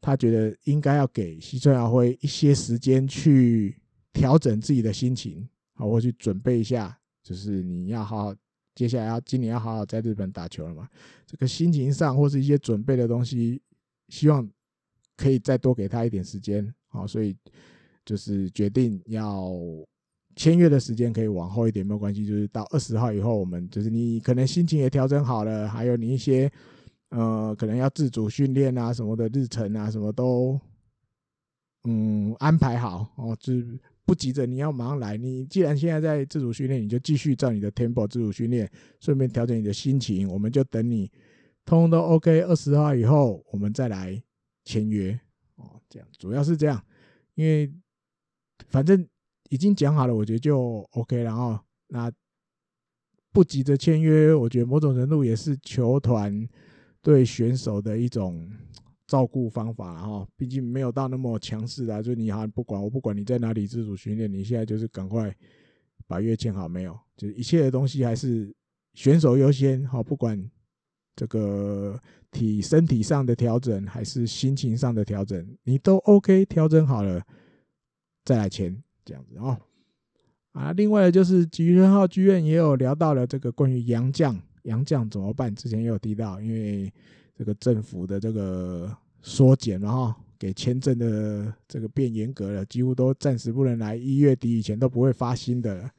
[0.00, 3.76] 他觉得应该要给西村遥辉一些时间去。”
[4.14, 8.34] 调整自己的心情，好，我去准备一下，就是你要好好
[8.76, 10.88] 接下来要今年要好好在日本打球了嘛，
[11.26, 13.60] 这个心情上或是一些准备的东西，
[14.10, 14.48] 希望
[15.16, 17.36] 可以再多给他一点时间，好，所以
[18.04, 19.52] 就是决定要
[20.36, 26.48] 签约的时间可以往后一点没有关系，就是到二十号以后，我们就是你可能心情也调整好了，还有你一些
[27.16, 30.60] 呃可能要自主训练啊什么的日程啊什么都
[31.84, 33.52] 嗯安排好哦，就。
[34.06, 40.28] 不急着你要马上来，你既然现在在自主训练，你就继续照你的 tempo 自主训练，顺便调整你的心情。
[40.28, 41.10] 我们就等你
[41.64, 44.22] 通通都 OK，二十号以后我们再来
[44.66, 45.18] 签约
[45.56, 45.80] 哦。
[45.88, 46.84] 这样主要是这样，
[47.34, 47.72] 因为
[48.68, 49.08] 反正
[49.48, 51.24] 已经讲好了，我觉得就 OK 了。
[51.24, 51.58] 然后
[51.88, 52.12] 那
[53.32, 56.46] 不急着签约，我觉得某种程度也是球团
[57.04, 58.50] 对选手的一种。
[59.06, 65.32] 照顾方法哈，毕竟没有到那么强势的，就你好不管我，不管你在哪里自主训练，你现在就是赶快
[66.06, 66.98] 把约签好没有？
[67.14, 68.52] 就是一切的东西还是
[68.94, 70.42] 选手优先哈，不管
[71.14, 72.00] 这个
[72.30, 77.22] 体身体上的调整还是心情上的调整，你都 OK 调整好了
[78.24, 78.74] 再来签
[79.04, 79.54] 这样子哦。
[80.52, 85.54] 啊，另外就是吉村浩剧院也有聊到了这个关于杨绛，杨绛怎么办？
[85.54, 86.92] 之前也有提到，因为。
[87.36, 93.96] 这个政府的这个缩减，然后给签证的这个变严格了，几乎都暂时不能来。
[93.96, 95.90] 一月底以前都不会发新的。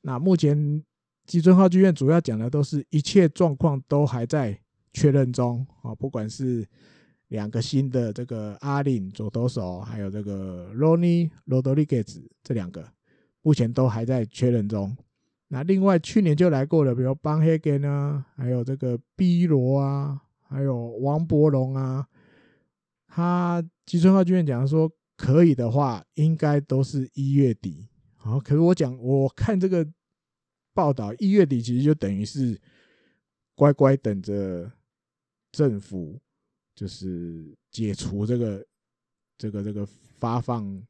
[0.00, 0.82] 那目前
[1.26, 4.58] 基村浩剧院主要讲的都是一切状况都还在
[4.94, 6.66] 确认中啊，不管是
[7.28, 12.82] 两个新的这个阿林左投手，还有这个罗尼罗德里格兹这两个，
[13.42, 14.96] 目前都还在确认中。
[15.52, 20.22] 那另外去年就来过的，比如邦黑根啊，还有这个 B 罗啊。
[20.52, 22.04] 还有王柏融啊，
[23.06, 27.88] 他吉村浩剧院讲说，可以的话，应该都是一月底。
[28.16, 29.88] 好，可是我讲，我看这个
[30.74, 32.60] 报道，一月底其实就等于是
[33.54, 34.68] 乖乖等着
[35.52, 36.20] 政府
[36.74, 38.66] 就是解除这个
[39.38, 40.82] 这个这个发放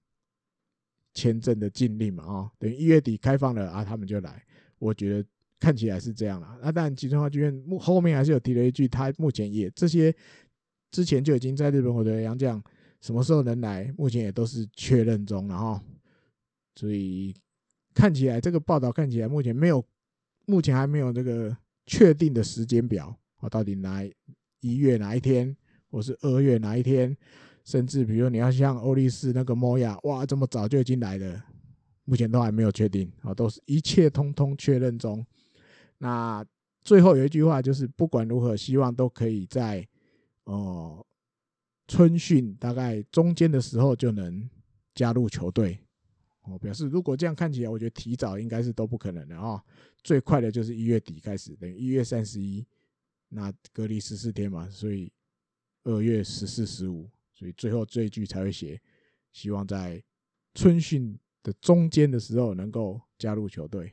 [1.13, 4.43] 签证的禁令嘛，啊，等于一月底开放了啊，他们就来。
[4.81, 5.25] 我觉得。
[5.63, 10.11] 看起来是这样啦，那当然吉村浩剧院目后面还是有提了一句，他目前也这些
[10.91, 12.59] 之前就已经在日本火腿的洋将
[13.03, 15.79] 什么时候能来，目前也都是确认中，然后
[16.77, 17.35] 所以
[17.93, 19.85] 看起来这个报道看起来目前没有，
[20.47, 21.55] 目前还没有这个
[21.85, 24.03] 确定的时间表啊，到底哪
[24.61, 25.55] 一月哪一天，
[25.91, 27.15] 或是二月哪一天，
[27.65, 31.45] 甚至比如你要像欧力士那个摩亚，哇，这么早就已经来了，
[32.11, 35.25] 目前都还没有确定啊，都是一切通通确认中。
[35.99, 36.45] 那
[36.81, 39.87] 最后有一句话，就是不管如何，希望都可以在
[40.43, 41.07] 哦
[41.87, 44.51] 春训大概中间的时候就能
[44.93, 45.79] 加入球队。
[46.43, 49.63] 我表示，如果这样看起来，我觉得提早应该是都不可能的啊。
[50.03, 52.67] 最快的就是一月底开始，等于一月三十一，
[53.29, 55.13] 那隔离十四天嘛，所以
[55.85, 58.81] 二月十四、十五，所以最后这一句才会写，
[59.33, 60.03] 希望在
[60.55, 63.93] 春训的中间的时候能够加入球队。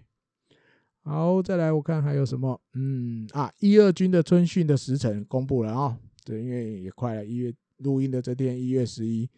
[1.04, 2.60] 好，再来我看还有什么？
[2.74, 5.98] 嗯啊，一二军的春训的时辰公布了啊、哦。
[6.26, 9.30] 对，因为也快了，一月录音的这天一月十一，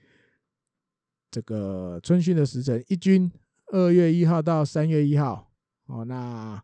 [1.29, 3.31] 这个春训的时辰，一军
[3.67, 5.51] 二月一号到三月一号。
[5.85, 6.59] 哦，那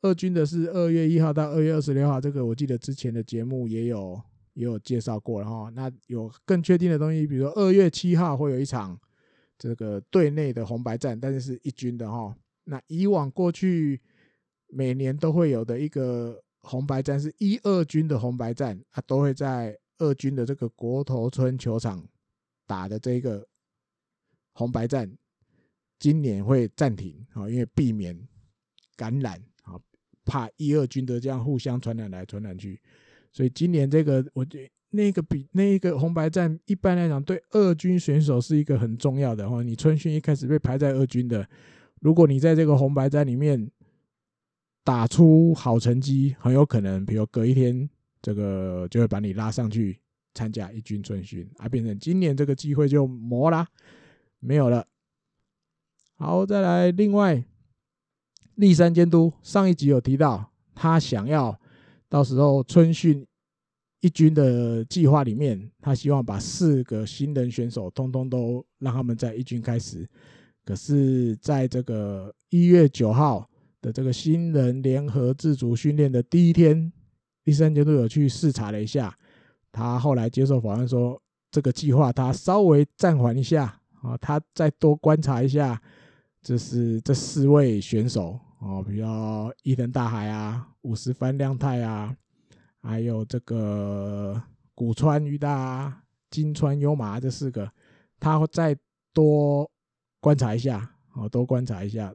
[0.00, 2.20] 二军的是二月一号到二月二十六号。
[2.20, 4.20] 这个我记得之前的节目也有
[4.54, 5.70] 也有介绍过了哈。
[5.72, 8.98] 那有更确定的东西，比如说二月七号会有一场
[9.70, 12.36] 这个队内的红白战，但是是一军的哈。
[12.64, 14.00] 那以往过去。
[14.74, 22.02] 每年都会有的一个红白战，是一二军的红白战，啊，都会在二军的这个国头村球场
[22.66, 23.46] 打的这个
[24.54, 25.14] 红白战，
[25.98, 28.18] 今年会暂停啊，因为避免
[28.96, 29.78] 感染啊，
[30.24, 32.80] 怕一二军的这样互相传染来传染去，
[33.30, 41.46] 所以今年这个我觉那个比那个红白战一般来讲对二军选手是一个很重要的哈，你春训一开始被排在二军的，
[42.00, 43.70] 如果你在这个红白战里面。
[44.84, 47.88] 打出好成绩，很有可能，比如隔一天，
[48.20, 49.96] 这个就会把你拉上去
[50.34, 53.64] 参加一军春训，啊，变成今年这个机会就没啦，
[54.40, 54.84] 没有了。
[56.16, 57.44] 好，再来，另外，
[58.56, 61.56] 立山监督上一集有提到，他想要
[62.08, 63.24] 到时候春训
[64.02, 70.06] 一军的计划里面，他希望把四个新人选手通通都让他们在一军开始。
[70.62, 73.48] 可是，在这个一月九号。
[73.82, 76.92] 的这个新人联合自主训练的第一天，
[77.42, 79.12] 第三监督有去视察了一下。
[79.72, 85.82] 他后来接受访问说，这个计划他稍微暂缓一下啊，他再多观察一下，
[86.40, 89.06] 就是这四位选手哦，比如
[89.64, 92.14] 伊藤大海啊、五十幡亮太啊，
[92.82, 94.42] 还有这个
[94.74, 97.70] 古川裕大、金川优马这四个，
[98.20, 98.76] 他会再
[99.12, 99.70] 多
[100.20, 102.14] 观察一下，哦，多观察一下，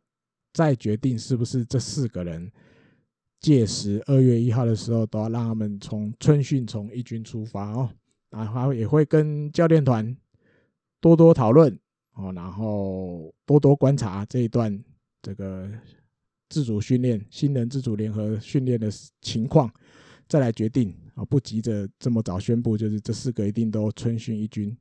[0.53, 2.51] 再决定是不是这四个人
[3.39, 7.89] 届时二月一号的时候都要让他们从春训从一军出发哦，
[8.29, 10.15] 然后也会跟教练团
[10.99, 11.79] 多多讨论。
[12.19, 14.83] 哦，然后多多观察这一段
[15.21, 15.69] 这个
[16.49, 18.89] 自主训练、新人自主联合训练的
[19.21, 19.71] 情况，
[20.27, 24.75] 再来决定啊，不急着这么早宣布，就是这四个一定都春训一军。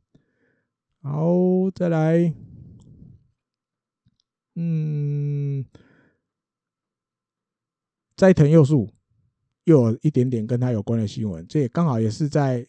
[1.03, 2.35] 好，再来，
[4.57, 5.65] 嗯，
[8.17, 8.91] 斋藤佑树
[9.65, 12.67] 又有一点点跟他有关的新闻，这也刚好也是在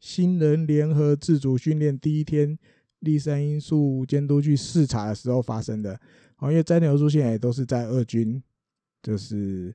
[0.00, 2.58] 新人联合自主训练第一天。
[3.00, 6.00] 立山因素监督去视察的时候发生的，
[6.38, 8.42] 哦，因为斋藤佑树现在也都是在二军，
[9.02, 9.74] 就是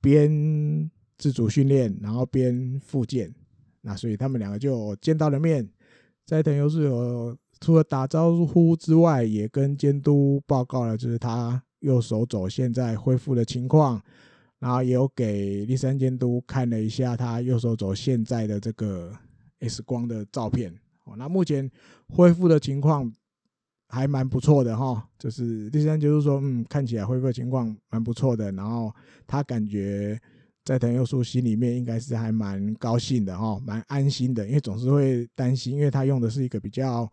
[0.00, 3.34] 边自主训练，然后边复健，
[3.80, 5.68] 那所以他们两个就见到了面。
[6.24, 14.00] 斋藤佑树有除了打招呼之外，也跟监督报告了，就是他右手肘现在恢复的情况，
[14.60, 19.12] 然后也有给立山监督看了一下他右手肘现在的这个
[19.58, 20.72] X 光的照片。
[21.04, 21.68] 哦，那目前
[22.08, 23.12] 恢复的情况
[23.88, 28.94] 还蛮不错的哈，就是第三就是说，嗯，看起来恢复的情况蛮不错的，然后
[29.26, 30.18] 他感觉
[30.64, 37.10] 斋藤佑树心里面应该是还蛮高兴的哈，蛮安心的，因为总是会担心，因为他用的是一个比较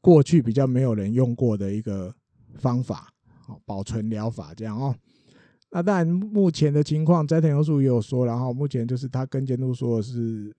[0.00, 2.14] 过去比较没有人用过的一个
[2.54, 3.12] 方法，
[3.64, 4.94] 保存疗法这样哦。
[5.70, 10.54] 那当然目前的情况，斋藤佑树也有说，然后目前就是他跟监督说的是。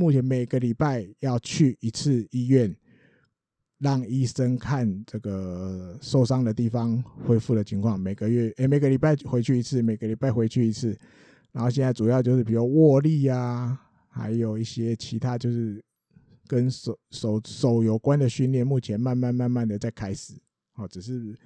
[0.00, 2.72] 目前每个礼拜要去一次医院，
[3.78, 7.98] 让医生看这个受伤的地方恢复的情况。
[7.98, 10.98] 每个月，诶，每个礼拜回去一次，每个礼拜回去一次。
[11.52, 15.82] 然后现在主要就是比如握力啊，还有一些其他就是
[16.46, 20.34] 跟手手手有关的训练，目前慢慢慢慢的在开始。
[20.74, 21.36] 哦，只是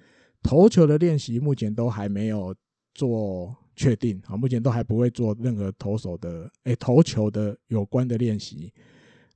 [0.42, 2.54] 投球的练习目前都还没有
[2.94, 3.56] 做。
[3.74, 8.70] 确定啊，目前都还不会做任何投手的诶投球的有关的练习。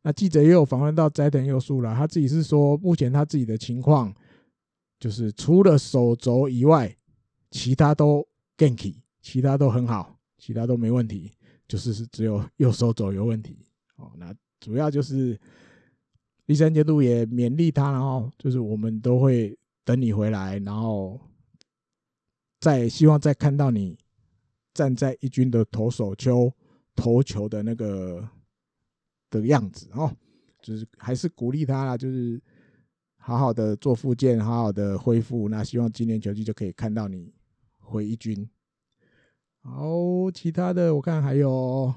[0.07, 4.15] 那记者也有访问到斋藤佑树了，他自己是说，目前他自己的情况
[5.01, 6.97] 就是除了手肘以外，
[7.51, 8.25] 其他都
[8.57, 11.33] g a n k 其他都很好，其他都没问题，
[11.67, 13.59] 就是只有右手肘有问题。
[13.97, 15.37] 哦，那主要就是
[16.47, 21.21] 第三阶段也勉励他，然后就是我们都会等你回来，然后
[22.61, 23.99] 再希望再看到你。
[24.73, 26.53] 站在一军的投手丘
[26.95, 28.23] 投球的那个
[29.41, 30.11] 的样子哦，
[30.61, 32.41] 就是还是鼓励他啦，就是
[33.17, 35.49] 好好的做复健，好好的恢复。
[35.49, 37.33] 那希望今年球季就可以看到你
[37.79, 38.49] 回一军。
[39.63, 41.93] 好，其他的我看还有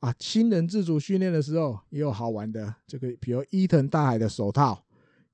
[0.00, 4.84] 啊，新人自主训练的时候也有好玩的，这个比如伊藤大海的手套，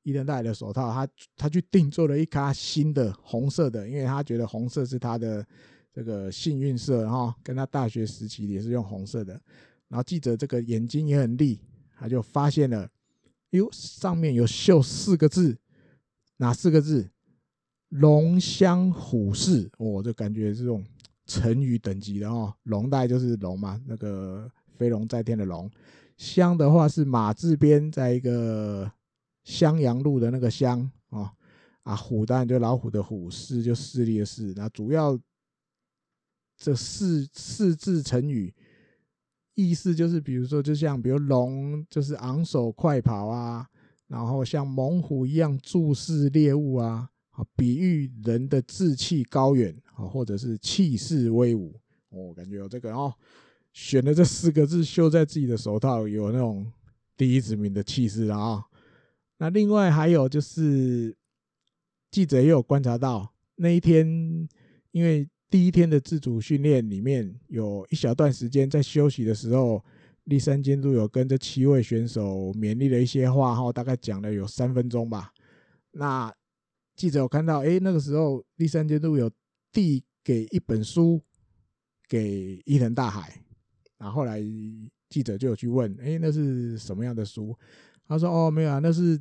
[0.03, 5.47] 伊藤大海的手套，他他去定做了一卡新的红色的，因为他觉得红色是他的。
[5.91, 9.41] 这个幸运色哈，跟他大学时期也是用红色的。
[9.89, 11.61] 然后记者这个眼睛也很利，
[11.97, 12.91] 他就发现了，
[13.51, 15.57] 哟，上面有绣四个字，
[16.37, 17.11] 哪四个字？
[17.89, 20.85] 龙香虎视，我、哦、就感觉这种
[21.27, 22.55] 成语等级的哦。
[22.65, 25.71] 龙带就是龙嘛，那个飞龙在天的龙。
[26.17, 28.91] 香的话是马字边，在一个
[29.45, 31.33] 襄阳路的那个襄啊
[31.83, 34.53] 啊，虎当然就老虎的虎，视就势力的势。
[34.55, 35.19] 那主要。
[36.61, 38.53] 这四四字成语
[39.61, 43.67] 意思就是，比如说，就像比如龙就是昂首快跑啊，
[44.07, 51.75] 然后像猛虎一样注视猎物啊，啊，比喻人的志气高远啊，或者是气势威武。
[52.09, 53.13] 我感觉有这个哦，
[53.73, 56.65] 选了这四个字绣在自己的手套，有那种
[57.17, 58.65] 第一殖民的气势啊。
[59.39, 61.17] 那另外还有就是，
[62.13, 64.07] 记者也有观察到那一天，
[64.93, 65.29] 因为。
[65.51, 69.83] 第一天的自主训练里面有一小段时间在休息的时候，
[70.25, 75.33] 立山监督有跟这七位选手勉励了一些话，哈，大概讲了有三分钟吧。
[75.93, 76.31] 那
[76.97, 79.31] 记者有看到，哎，那个时候立山监督有
[79.73, 81.19] 递给一本书
[82.07, 83.43] 给伊藤大海，
[83.97, 84.43] 然后来
[85.09, 87.57] 记者就有去问，哎，那是什么样的书？
[88.07, 89.19] 他说，哦，没有啊，那是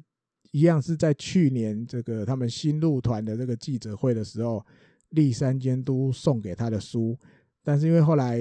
[0.51, 4.61] 一样是在去年这个他们新入团的这个记者会的时候。
[5.10, 7.18] 立山监督送给他的书，
[7.64, 8.38] 但是因为后来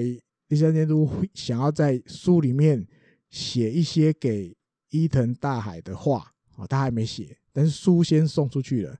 [0.47, 2.85] 立山监督想要在书里面
[3.29, 4.55] 写一些给
[4.89, 8.97] 伊藤大海的话啊，他还没写，但是书先送出去了，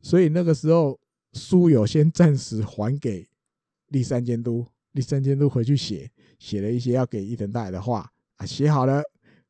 [0.00, 0.98] 所以那个时候
[1.32, 3.26] 书有先暂时还给
[3.88, 9.02] 立山监督，立山监督回去写写了一些要给伊藤大海的话啊，写好了，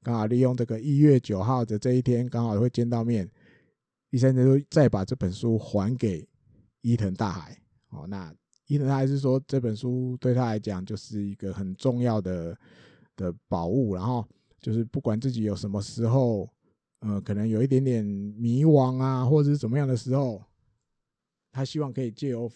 [0.02, 3.28] 刚好利用这个一月九号的这一天，刚好会见到面，
[4.10, 6.26] 栗山监督再把这本书还给
[6.82, 7.58] 伊藤大海。
[7.88, 8.32] 哦，那
[8.66, 12.56] 伊藤大海是说这本书对他来讲就是一个很重要的
[13.16, 14.28] 的宝物，然后
[14.60, 16.48] 就是不管自己有什么时候。
[17.04, 20.40] 呃，可能有一点点迷惘啊，或者是怎么样的时候，
[21.50, 22.48] 他希望可以借由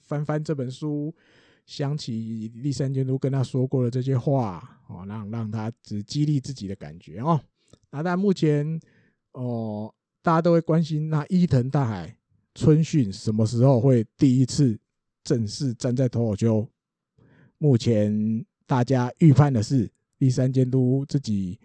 [0.00, 1.14] 翻翻这本书，
[1.66, 7.38] 想起立山监督跟他说过的这些话，哦，让让他只激励自己的感觉哦。
[7.90, 8.80] 那但目前
[9.32, 12.16] 哦，大家都会关心，那伊藤大海
[12.54, 14.78] 春训什么时候会第一次
[15.24, 16.68] 正式站在投手丘？
[17.58, 21.58] 目前大家预判的是，第三监督自己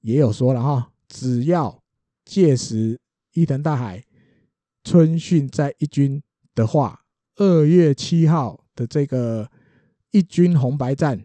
[0.00, 0.92] 也有说了哈。
[1.08, 1.82] 只要
[2.24, 3.00] 届时
[3.32, 4.04] 伊藤大海
[4.82, 6.22] 春训在一军
[6.54, 7.04] 的话，
[7.36, 9.50] 二月七号的这个
[10.10, 11.24] 一军红白战，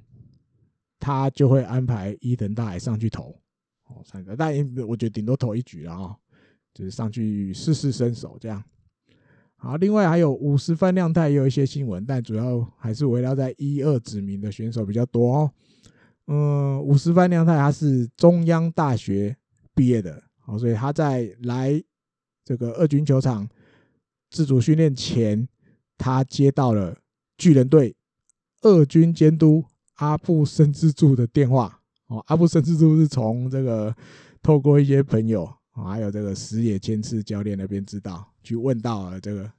[0.99, 3.36] 他就会安排伊藤大海上去投。
[3.86, 4.53] 哦，三个，但
[4.88, 6.15] 我觉得顶多投一局了啊，
[6.74, 8.63] 就是上去试试身手这样。
[9.60, 15.51] 好，另外还有五十番亮太也有一些新闻，但主要还是围绕在一二指名的选手比较多哦。
[16.28, 19.36] 嗯，五十番亮太他是中央大学。
[19.76, 21.82] 毕业的，好，所以他在来
[22.43, 23.47] 这个二军球场
[24.30, 25.47] 自主训练前，
[25.97, 26.97] 他接到了
[27.38, 27.95] 巨人队
[28.62, 29.64] 二军监督
[29.95, 31.80] 阿部慎之助的电话。
[32.07, 33.95] 哦，阿部慎之助是从这个
[34.41, 35.49] 透过一些朋友，
[35.84, 39.51] 还有这个石野千次教练那边知道，去问到了这个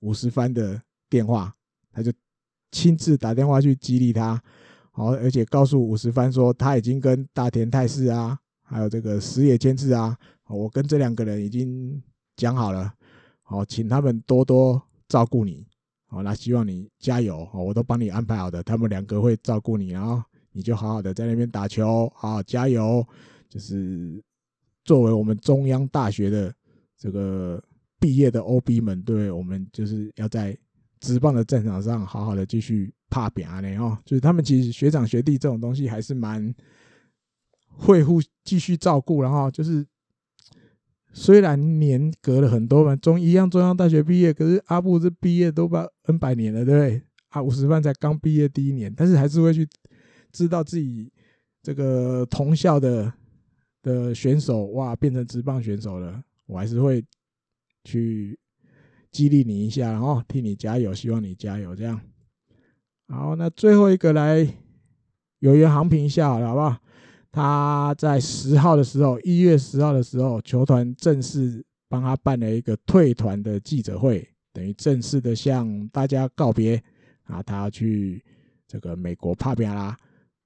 [0.00, 1.54] 五十番的电话，
[1.92, 2.12] 他就
[2.70, 4.42] 亲自打电话去激励他，
[4.90, 8.38] 好，而且告诉五十番说他已经跟大田泰示啊。
[8.66, 10.16] 还有这个石野千次啊，
[10.48, 12.02] 我跟这两个人已经
[12.34, 12.92] 讲好了，
[13.42, 15.66] 好，请他们多多照顾你，
[16.08, 20.20] 好，那希望你加油，我都帮你安排好的，他们两个会照顾你，然后
[20.50, 23.06] 你就好好的在那边打球，好好加油。
[23.50, 24.20] 就是
[24.84, 26.54] 作为我们中央大学的
[26.96, 27.62] 这个
[27.98, 30.56] 毕业的 OB 们，对我们就是要在
[31.00, 36.54] 职棒的战场上好好的继续打拼啊，哦，就是他们其实学长学弟这种东西还是蛮。
[37.76, 39.84] 会互继续照顾，然后就是
[41.12, 47.02] 虽然年隔了很多嘛，中一样中央大学毕业，可是阿布这毕业都把 N 百年了，对不对？
[47.30, 49.68] 啊，五十万才刚毕业第一年，但是还是会去
[50.30, 51.12] 知道自己
[51.64, 53.12] 这个同校的
[53.84, 57.04] 的选手哇，变成直棒选手了，我还是会
[57.84, 58.36] 去
[59.12, 62.00] 激励你一下，然后替你加油，希望你加油这样。
[63.06, 64.48] 好，那最后一个来
[65.40, 66.76] 有缘航平一下好了，好不好？
[67.30, 76.82] 他在十号的时候，一月十号的时候，球团正式帮他办了一个退团的记者会，等于正式的向大家告别
[77.24, 77.42] 啊。
[77.42, 78.24] 他要去
[78.66, 79.96] 这个美国帕比亚拉，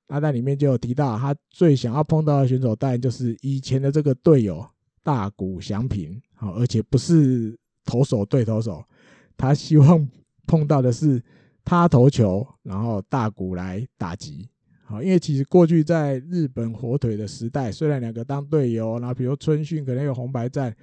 [0.08, 4.66] 那在里面就有提到，他最想要碰到的选手，当然就是以前的这个队友
[5.02, 8.82] 大谷翔平啊，而且不是投手对投手，
[9.36, 10.08] 他希望
[10.46, 11.22] 碰到的是
[11.64, 14.48] 他投球，然后大谷来打击。
[14.84, 20.74] 好，因为其实过去在日本火腿的时代，虽然两个当队友，然后比如春训可能有红白战，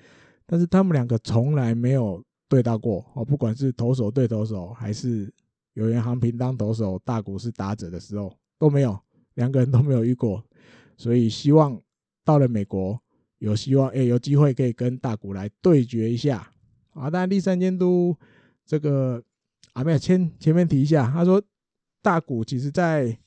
[0.45, 3.03] 但是他们两个从来没有对到过。
[3.15, 5.33] 哦，不管是投手对投手，还是
[5.73, 8.95] 有缘航平当投手，大谷是打者的时候都没有，
[9.35, 10.43] 两个人都没有遇过。
[10.97, 11.81] 所以希望
[12.25, 12.99] 到了美国，
[13.37, 16.51] 有希望，哎，有机会可以跟大谷来对决一下。
[16.93, 18.15] 啊，当然栗山监督
[18.65, 19.23] 这个
[19.73, 21.41] 啊，没有前前面提一下，他说
[22.01, 23.17] 大谷其实在。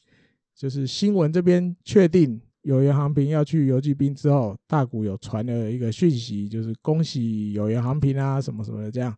[0.59, 9.17] 就是新闻这边确定有缘航平要去游击兵之后，大谷有传了一个讯息，就是恭喜有缘航平啊，什么什么的这样。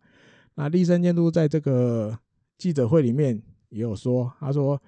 [0.55, 2.15] 那立三监督在这个
[2.59, 4.79] 记者会里面也有说，他说，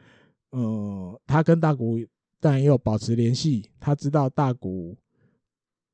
[0.53, 1.99] 呃，他跟大谷
[2.41, 4.97] 当然也有保持联系，他知道大谷，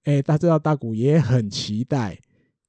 [0.04, 2.20] 哎，他知道大谷也很期待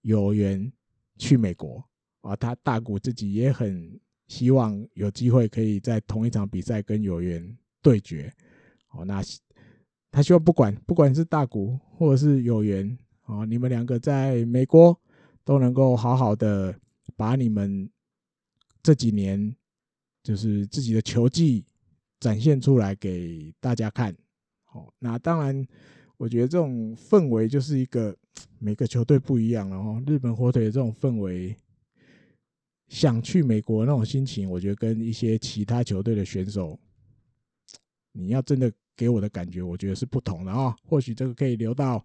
[0.02, 0.72] 有缘
[1.18, 1.84] 去美国
[2.22, 7.58] 啊，他大谷自己也很希望有机会可以在同一场比赛跟有缘。
[7.82, 8.30] 对决，
[8.92, 9.24] 哦，那
[10.12, 15.00] 他希望不管不管是大谷或者是有缘，哦，你们两个在美国
[15.46, 16.78] 都能够好好的
[17.16, 17.90] 把你们
[18.84, 19.56] 这几年
[20.22, 21.64] 就是自己的球技
[22.20, 24.16] 展现出来给大家看。
[24.66, 25.66] 好，那当然，
[26.18, 28.16] 我觉得这种氛围就是一个
[28.60, 30.04] 每个球队不一样了哦。
[30.06, 31.56] 日本火腿的这种氛围，
[32.88, 36.80] 想去美国那种心情，我觉得跟一些其他球队的选手。
[38.12, 40.76] 你要真的给我的感觉，我觉得是不同的啊。
[40.84, 42.04] 或许这个可以留到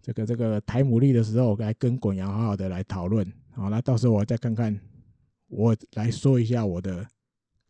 [0.00, 3.26] 这个这个台姆利的时候，来跟滚阳好好的来讨论。
[3.50, 4.78] 好，那到时候我再看看，
[5.48, 7.06] 我来说一下我的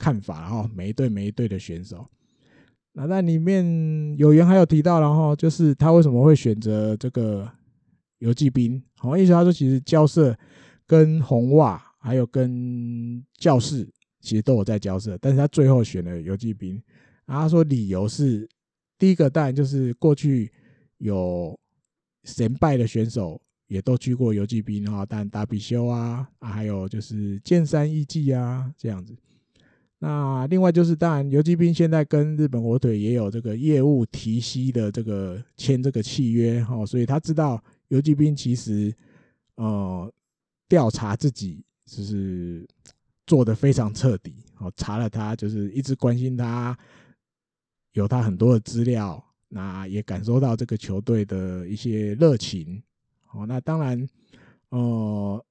[0.02, 0.68] 看法然后。
[0.74, 2.04] 每一队每一队的选手，
[2.92, 3.64] 那在里面
[4.18, 7.48] 有缘还有提到，然后就是他为什么会选择这个
[8.18, 8.82] 游击兵？
[8.96, 10.36] 好，意思他说其实交涉
[10.86, 13.88] 跟红袜还有跟教士
[14.20, 16.82] 其实都有在交涉，但是他最后选了游击兵。
[17.26, 18.48] 然后他说理由是
[18.98, 20.52] 第一个当然就是过去
[20.98, 21.56] 有。
[22.24, 29.12] 神拜的选手也都去过游击兵然后，但达比修啊啊，还有就是剑山义纪啊这样子。
[30.04, 38.92] 那另外就是，当然游击兵现在跟日本火腿也有这个业务提息的这个签这个契约哈，所以他知道游击兵其实
[39.54, 40.12] 呃
[40.68, 42.66] 调查自己就是
[43.28, 46.76] 做得非常彻底哦，查了他就是一直关心他，
[47.92, 49.24] 有他很多的资料。
[49.54, 52.82] 那也感受到这个球队的一些热情，
[53.32, 54.08] 哦，那当然，
[54.70, 55.44] 呃，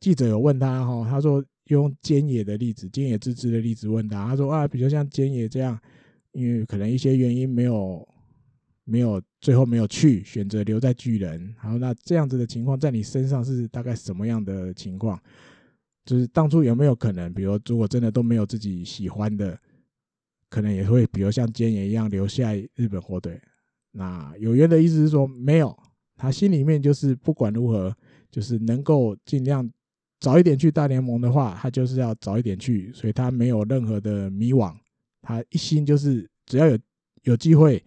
[0.00, 5.78] 记者有问他哈，他说用菅野的例子，菅野自治的例子问他，他说啊，比如像菅野这样，
[6.32, 8.06] 因为可能一些原因没有
[8.84, 15.20] 没有最后没有去选择留在巨人，然后那这样子的情况在你身上是大概什么样的情况？
[16.04, 19.58] 就是当初有没有可能，比如如果真的都没有自己喜欢的？
[20.50, 23.38] 可能也会，比如像菅野一样留下日本火腿。
[23.90, 25.78] 那有缘的意思是说，没有，
[26.16, 27.94] 他心里面就是不管如何，
[28.30, 29.70] 就是能够尽量
[30.20, 34.74] 早一点去大联盟的话，他就是要早一点去，所以他没有任何的迷惘，
[35.22, 36.78] 他一心就是只要有
[37.22, 37.82] 有机会，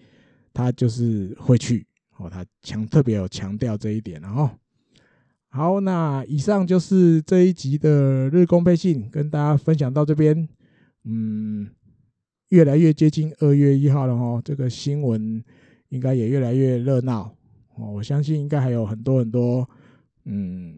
[0.54, 1.86] 他就是会去。
[2.18, 4.50] 哦，他强特别有强调这一点，然后
[5.50, 10.48] 好，那以上就是这一集的日工配信，跟大家分享到这边，
[11.04, 11.70] 嗯。
[12.50, 15.42] 越来越接近二月一号了哈，这个新闻
[15.88, 17.34] 应该也越来越热闹
[17.76, 17.90] 哦。
[17.94, 19.66] 我相信应该还有很多很多，
[20.26, 20.78] 嗯，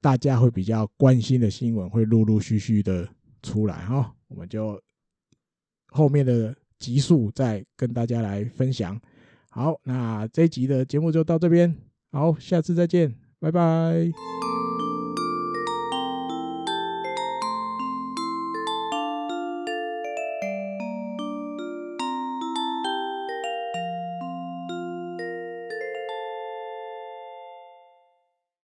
[0.00, 3.08] 大家会比较关心的新闻会陆陆续续的
[3.42, 4.14] 出来哈。
[4.28, 4.80] 我们就
[5.88, 9.00] 后面的集数再跟大家来分享。
[9.50, 11.74] 好，那这一集的节目就到这边，
[12.12, 14.12] 好，下次再见，拜拜。